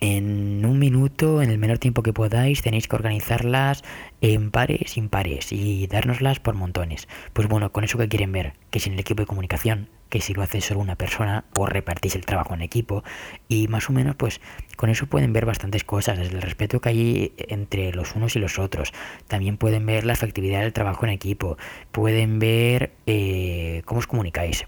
en 0.00 0.64
un 0.66 0.78
minuto, 0.78 1.42
en 1.42 1.50
el 1.50 1.58
menor 1.58 1.78
tiempo 1.78 2.02
que 2.02 2.12
podáis, 2.12 2.62
tenéis 2.62 2.88
que 2.88 2.96
organizarlas 2.96 3.82
en 4.20 4.50
pares, 4.50 4.96
impares 4.96 5.52
y 5.52 5.86
dárnoslas 5.86 6.40
por 6.40 6.54
montones. 6.54 7.08
Pues 7.32 7.48
bueno, 7.48 7.70
con 7.72 7.84
eso 7.84 7.98
que 7.98 8.08
quieren 8.08 8.32
ver, 8.32 8.54
que 8.70 8.80
sin 8.80 8.94
el 8.94 9.00
equipo 9.00 9.22
de 9.22 9.26
comunicación, 9.26 9.88
que 10.08 10.20
si 10.20 10.34
lo 10.34 10.42
hace 10.42 10.60
solo 10.60 10.80
una 10.80 10.96
persona, 10.96 11.44
o 11.56 11.66
repartís 11.66 12.14
el 12.16 12.26
trabajo 12.26 12.54
en 12.54 12.62
equipo, 12.62 13.04
y 13.48 13.68
más 13.68 13.88
o 13.88 13.92
menos, 13.92 14.16
pues 14.16 14.40
con 14.76 14.90
eso 14.90 15.06
pueden 15.06 15.32
ver 15.32 15.46
bastantes 15.46 15.84
cosas, 15.84 16.18
desde 16.18 16.36
el 16.36 16.42
respeto 16.42 16.80
que 16.80 16.88
hay 16.88 17.32
entre 17.48 17.92
los 17.92 18.14
unos 18.14 18.36
y 18.36 18.38
los 18.38 18.58
otros. 18.58 18.92
También 19.28 19.56
pueden 19.56 19.86
ver 19.86 20.04
la 20.04 20.12
efectividad 20.12 20.60
del 20.60 20.72
trabajo 20.72 21.06
en 21.06 21.12
equipo, 21.12 21.58
pueden 21.92 22.38
ver 22.38 22.92
eh, 23.06 23.82
cómo 23.84 23.98
os 23.98 24.06
comunicáis. 24.06 24.64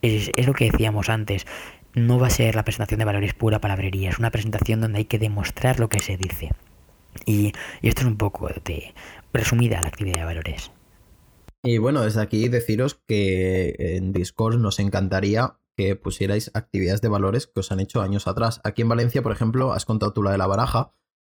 Es 0.00 0.46
lo 0.46 0.52
que 0.52 0.70
decíamos 0.70 1.08
antes, 1.08 1.44
no 1.98 2.18
va 2.18 2.28
a 2.28 2.30
ser 2.30 2.54
la 2.54 2.64
presentación 2.64 2.98
de 2.98 3.04
valores 3.04 3.34
pura 3.34 3.60
palabrería, 3.60 4.10
es 4.10 4.18
una 4.18 4.30
presentación 4.30 4.80
donde 4.80 4.98
hay 4.98 5.04
que 5.04 5.18
demostrar 5.18 5.80
lo 5.80 5.88
que 5.88 6.00
se 6.00 6.16
dice. 6.16 6.50
Y, 7.26 7.52
esto 7.82 8.02
es 8.02 8.06
un 8.06 8.16
poco 8.16 8.48
de 8.64 8.94
resumida 9.32 9.82
la 9.82 9.88
actividad 9.88 10.20
de 10.20 10.24
valores. 10.24 10.70
Y 11.62 11.78
bueno, 11.78 12.02
desde 12.02 12.20
aquí 12.20 12.48
deciros 12.48 13.00
que 13.06 13.74
en 13.78 14.12
Discord 14.12 14.58
nos 14.58 14.78
encantaría 14.78 15.58
que 15.76 15.96
pusierais 15.96 16.50
actividades 16.54 17.00
de 17.00 17.08
valores 17.08 17.46
que 17.46 17.60
os 17.60 17.72
han 17.72 17.80
hecho 17.80 18.00
años 18.00 18.26
atrás. 18.26 18.60
Aquí 18.64 18.82
en 18.82 18.88
Valencia, 18.88 19.22
por 19.22 19.32
ejemplo, 19.32 19.72
has 19.72 19.84
contado 19.84 20.12
tú 20.12 20.22
la 20.22 20.32
de 20.32 20.38
la 20.38 20.46
baraja. 20.46 20.92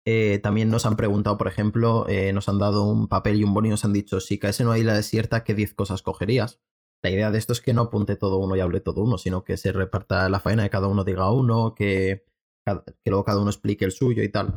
Eh, 0.05 0.39
también 0.41 0.69
nos 0.69 0.85
han 0.85 0.95
preguntado, 0.95 1.37
por 1.37 1.47
ejemplo, 1.47 2.05
eh, 2.07 2.31
nos 2.33 2.47
han 2.47 2.57
dado 2.57 2.85
un 2.85 3.07
papel 3.07 3.39
y 3.39 3.43
un 3.43 3.53
boni 3.53 3.67
y 3.67 3.71
nos 3.71 3.83
han 3.85 3.93
dicho, 3.93 4.19
si 4.19 4.39
caes 4.39 4.59
en 4.59 4.67
una 4.67 4.77
isla 4.77 4.93
desierta, 4.93 5.43
¿qué 5.43 5.53
10 5.53 5.73
cosas 5.73 6.01
cogerías? 6.01 6.59
La 7.01 7.09
idea 7.09 7.31
de 7.31 7.37
esto 7.37 7.53
es 7.53 7.61
que 7.61 7.73
no 7.73 7.83
apunte 7.83 8.15
todo 8.15 8.37
uno 8.37 8.55
y 8.55 8.59
hable 8.59 8.81
todo 8.81 9.01
uno, 9.01 9.17
sino 9.17 9.43
que 9.43 9.57
se 9.57 9.71
reparta 9.71 10.27
la 10.29 10.39
faena, 10.39 10.63
de 10.63 10.69
cada 10.69 10.87
uno 10.87 11.03
diga 11.03 11.31
uno, 11.31 11.73
que, 11.75 12.25
que 12.65 13.09
luego 13.09 13.23
cada 13.23 13.39
uno 13.39 13.49
explique 13.49 13.85
el 13.85 13.91
suyo 13.91 14.21
y 14.23 14.29
tal. 14.29 14.55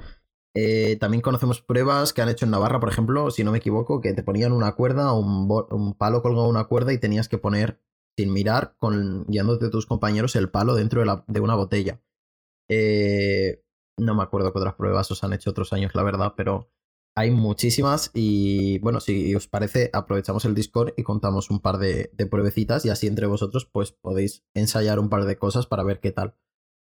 Eh, 0.54 0.96
también 0.96 1.22
conocemos 1.22 1.62
pruebas 1.62 2.12
que 2.12 2.20
han 2.20 2.28
hecho 2.28 2.44
en 2.44 2.50
Navarra, 2.50 2.80
por 2.80 2.90
ejemplo, 2.90 3.30
si 3.30 3.42
no 3.44 3.52
me 3.52 3.58
equivoco, 3.58 4.00
que 4.00 4.12
te 4.12 4.22
ponían 4.22 4.52
una 4.52 4.74
cuerda, 4.74 5.12
un, 5.12 5.48
un 5.70 5.94
palo 5.94 6.20
colgado 6.20 6.48
una 6.48 6.64
cuerda 6.64 6.92
y 6.92 6.98
tenías 6.98 7.28
que 7.28 7.38
poner, 7.38 7.80
sin 8.18 8.32
mirar, 8.32 8.74
con, 8.78 9.24
guiándote 9.28 9.70
tus 9.70 9.86
compañeros, 9.86 10.36
el 10.36 10.50
palo 10.50 10.74
dentro 10.74 11.02
de, 11.02 11.22
de 11.26 11.40
una 11.40 11.54
botella. 11.54 12.02
Eh, 12.68 13.62
no 13.98 14.14
me 14.14 14.22
acuerdo 14.22 14.52
qué 14.52 14.58
otras 14.58 14.74
pruebas 14.74 15.10
os 15.10 15.24
han 15.24 15.32
hecho 15.32 15.50
otros 15.50 15.72
años, 15.72 15.94
la 15.94 16.02
verdad, 16.02 16.34
pero 16.36 16.70
hay 17.14 17.30
muchísimas 17.30 18.10
y 18.14 18.78
bueno, 18.78 19.00
si 19.00 19.34
os 19.34 19.48
parece, 19.48 19.90
aprovechamos 19.92 20.44
el 20.44 20.54
Discord 20.54 20.94
y 20.96 21.02
contamos 21.02 21.50
un 21.50 21.60
par 21.60 21.78
de, 21.78 22.10
de 22.14 22.26
pruebecitas 22.26 22.84
y 22.84 22.90
así 22.90 23.06
entre 23.06 23.26
vosotros 23.26 23.66
pues 23.70 23.92
podéis 23.92 24.44
ensayar 24.54 24.98
un 24.98 25.08
par 25.08 25.24
de 25.24 25.36
cosas 25.36 25.66
para 25.66 25.84
ver 25.84 26.00
qué 26.00 26.12
tal. 26.12 26.34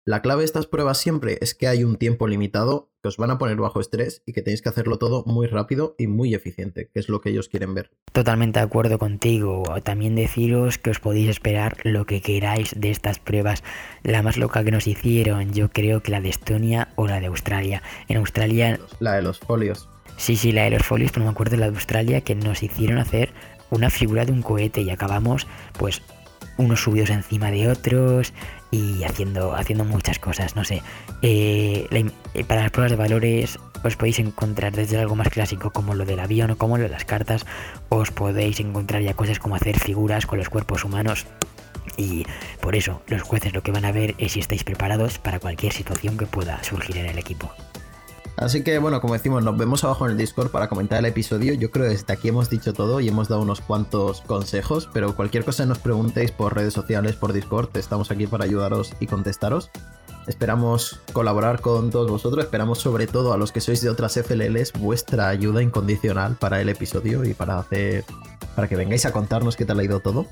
La 0.05 0.21
clave 0.21 0.39
de 0.41 0.45
estas 0.45 0.67
pruebas 0.67 0.97
siempre 0.97 1.37
es 1.39 1.55
que 1.55 1.69
hay 1.69 1.85
un 1.85 1.95
tiempo 1.95 2.27
limitado 2.27 2.91
que 3.01 3.07
os 3.07 3.15
van 3.15 3.31
a 3.31 3.37
poner 3.37 3.55
bajo 3.55 3.79
estrés 3.79 4.21
y 4.25 4.33
que 4.33 4.41
tenéis 4.41 4.61
que 4.61 4.67
hacerlo 4.67 4.97
todo 4.97 5.23
muy 5.25 5.47
rápido 5.47 5.95
y 5.97 6.07
muy 6.07 6.33
eficiente, 6.33 6.89
que 6.93 6.99
es 6.99 7.07
lo 7.07 7.21
que 7.21 7.29
ellos 7.29 7.47
quieren 7.47 7.73
ver. 7.73 7.91
Totalmente 8.11 8.59
de 8.59 8.65
acuerdo 8.65 8.99
contigo. 8.99 9.63
También 9.83 10.15
deciros 10.15 10.77
que 10.77 10.89
os 10.89 10.99
podéis 10.99 11.29
esperar 11.29 11.77
lo 11.85 12.05
que 12.05 12.21
queráis 12.21 12.73
de 12.77 12.91
estas 12.91 13.19
pruebas. 13.19 13.63
La 14.03 14.21
más 14.21 14.35
loca 14.35 14.65
que 14.65 14.71
nos 14.71 14.87
hicieron, 14.87 15.53
yo 15.53 15.69
creo 15.69 16.03
que 16.03 16.11
la 16.11 16.19
de 16.19 16.29
Estonia 16.29 16.89
o 16.95 17.07
la 17.07 17.21
de 17.21 17.27
Australia. 17.27 17.81
En 18.09 18.17
Australia... 18.17 18.81
La 18.99 19.13
de 19.13 19.21
los 19.21 19.39
folios. 19.39 19.87
Sí, 20.17 20.35
sí, 20.35 20.51
la 20.51 20.63
de 20.63 20.71
los 20.71 20.83
folios, 20.83 21.11
pero 21.11 21.25
me 21.25 21.31
acuerdo 21.31 21.51
de 21.51 21.57
la 21.57 21.69
de 21.69 21.75
Australia, 21.75 22.21
que 22.21 22.35
nos 22.35 22.63
hicieron 22.63 22.97
hacer 22.97 23.33
una 23.69 23.89
figura 23.89 24.25
de 24.25 24.31
un 24.31 24.41
cohete 24.41 24.81
y 24.81 24.89
acabamos, 24.89 25.47
pues, 25.77 26.01
unos 26.57 26.81
subidos 26.81 27.09
encima 27.09 27.51
de 27.51 27.67
otros 27.67 28.33
y 28.71 29.03
haciendo, 29.03 29.55
haciendo 29.55 29.85
muchas 29.85 30.19
cosas, 30.19 30.55
no 30.55 30.63
sé. 30.63 30.81
Eh, 31.21 31.87
eh, 32.33 32.43
para 32.43 32.61
las 32.61 32.71
pruebas 32.71 32.91
de 32.91 32.97
valores 32.97 33.59
os 33.83 33.95
podéis 33.95 34.19
encontrar 34.19 34.71
desde 34.71 34.97
algo 34.97 35.15
más 35.15 35.29
clásico 35.29 35.71
como 35.71 35.95
lo 35.95 36.05
del 36.05 36.19
avión 36.19 36.51
o 36.51 36.57
como 36.57 36.77
lo 36.77 36.83
de 36.83 36.89
las 36.89 37.05
cartas, 37.05 37.45
os 37.89 38.11
podéis 38.11 38.59
encontrar 38.59 39.01
ya 39.01 39.13
cosas 39.13 39.39
como 39.39 39.55
hacer 39.55 39.77
figuras 39.79 40.25
con 40.25 40.37
los 40.37 40.49
cuerpos 40.49 40.85
humanos. 40.85 41.25
Y 41.97 42.25
por 42.61 42.75
eso 42.75 43.01
los 43.07 43.21
jueces 43.21 43.53
lo 43.53 43.61
que 43.61 43.71
van 43.71 43.85
a 43.85 43.91
ver 43.91 44.15
es 44.17 44.33
si 44.33 44.39
estáis 44.39 44.63
preparados 44.63 45.19
para 45.19 45.39
cualquier 45.39 45.73
situación 45.73 46.17
que 46.17 46.25
pueda 46.25 46.63
surgir 46.63 46.97
en 46.97 47.07
el 47.07 47.19
equipo. 47.19 47.51
Así 48.35 48.63
que 48.63 48.79
bueno, 48.79 48.99
como 48.99 49.13
decimos, 49.13 49.43
nos 49.43 49.57
vemos 49.57 49.83
abajo 49.83 50.05
en 50.05 50.11
el 50.11 50.17
Discord 50.17 50.49
para 50.49 50.67
comentar 50.67 50.99
el 50.99 51.05
episodio. 51.05 51.53
Yo 51.53 51.69
creo 51.69 51.85
que 51.85 51.91
desde 51.91 52.13
aquí 52.13 52.29
hemos 52.29 52.49
dicho 52.49 52.73
todo 52.73 52.99
y 52.99 53.07
hemos 53.07 53.27
dado 53.27 53.41
unos 53.41 53.61
cuantos 53.61 54.21
consejos, 54.21 54.89
pero 54.91 55.15
cualquier 55.15 55.45
cosa 55.45 55.65
nos 55.65 55.79
preguntéis 55.79 56.31
por 56.31 56.55
redes 56.55 56.73
sociales, 56.73 57.15
por 57.15 57.31
Discord, 57.31 57.69
estamos 57.77 58.09
aquí 58.11 58.25
para 58.25 58.45
ayudaros 58.45 58.93
y 58.99 59.07
contestaros. 59.07 59.69
Esperamos 60.27 61.01
colaborar 61.11 61.59
con 61.61 61.89
todos 61.89 62.09
vosotros, 62.09 62.45
esperamos 62.45 62.79
sobre 62.79 63.07
todo 63.07 63.33
a 63.33 63.37
los 63.37 63.51
que 63.51 63.61
sois 63.61 63.81
de 63.81 63.89
otras 63.89 64.13
FLLs 64.13 64.73
vuestra 64.73 65.27
ayuda 65.27 65.61
incondicional 65.61 66.35
para 66.35 66.61
el 66.61 66.69
episodio 66.69 67.25
y 67.25 67.33
para 67.33 67.59
hacer 67.59 68.05
para 68.55 68.67
que 68.67 68.75
vengáis 68.75 69.05
a 69.05 69.11
contarnos 69.11 69.55
qué 69.55 69.65
tal 69.65 69.79
ha 69.79 69.83
ido 69.83 69.99
todo. 69.99 70.25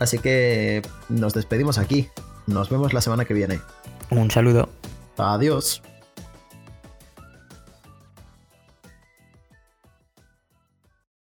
Así 0.00 0.18
que 0.18 0.82
nos 1.08 1.32
despedimos 1.32 1.78
aquí. 1.78 2.08
Nos 2.46 2.70
vemos 2.70 2.92
la 2.92 3.00
semana 3.00 3.24
que 3.24 3.34
viene. 3.34 3.60
Un 4.10 4.30
saludo. 4.30 4.68
Adiós. 5.16 5.80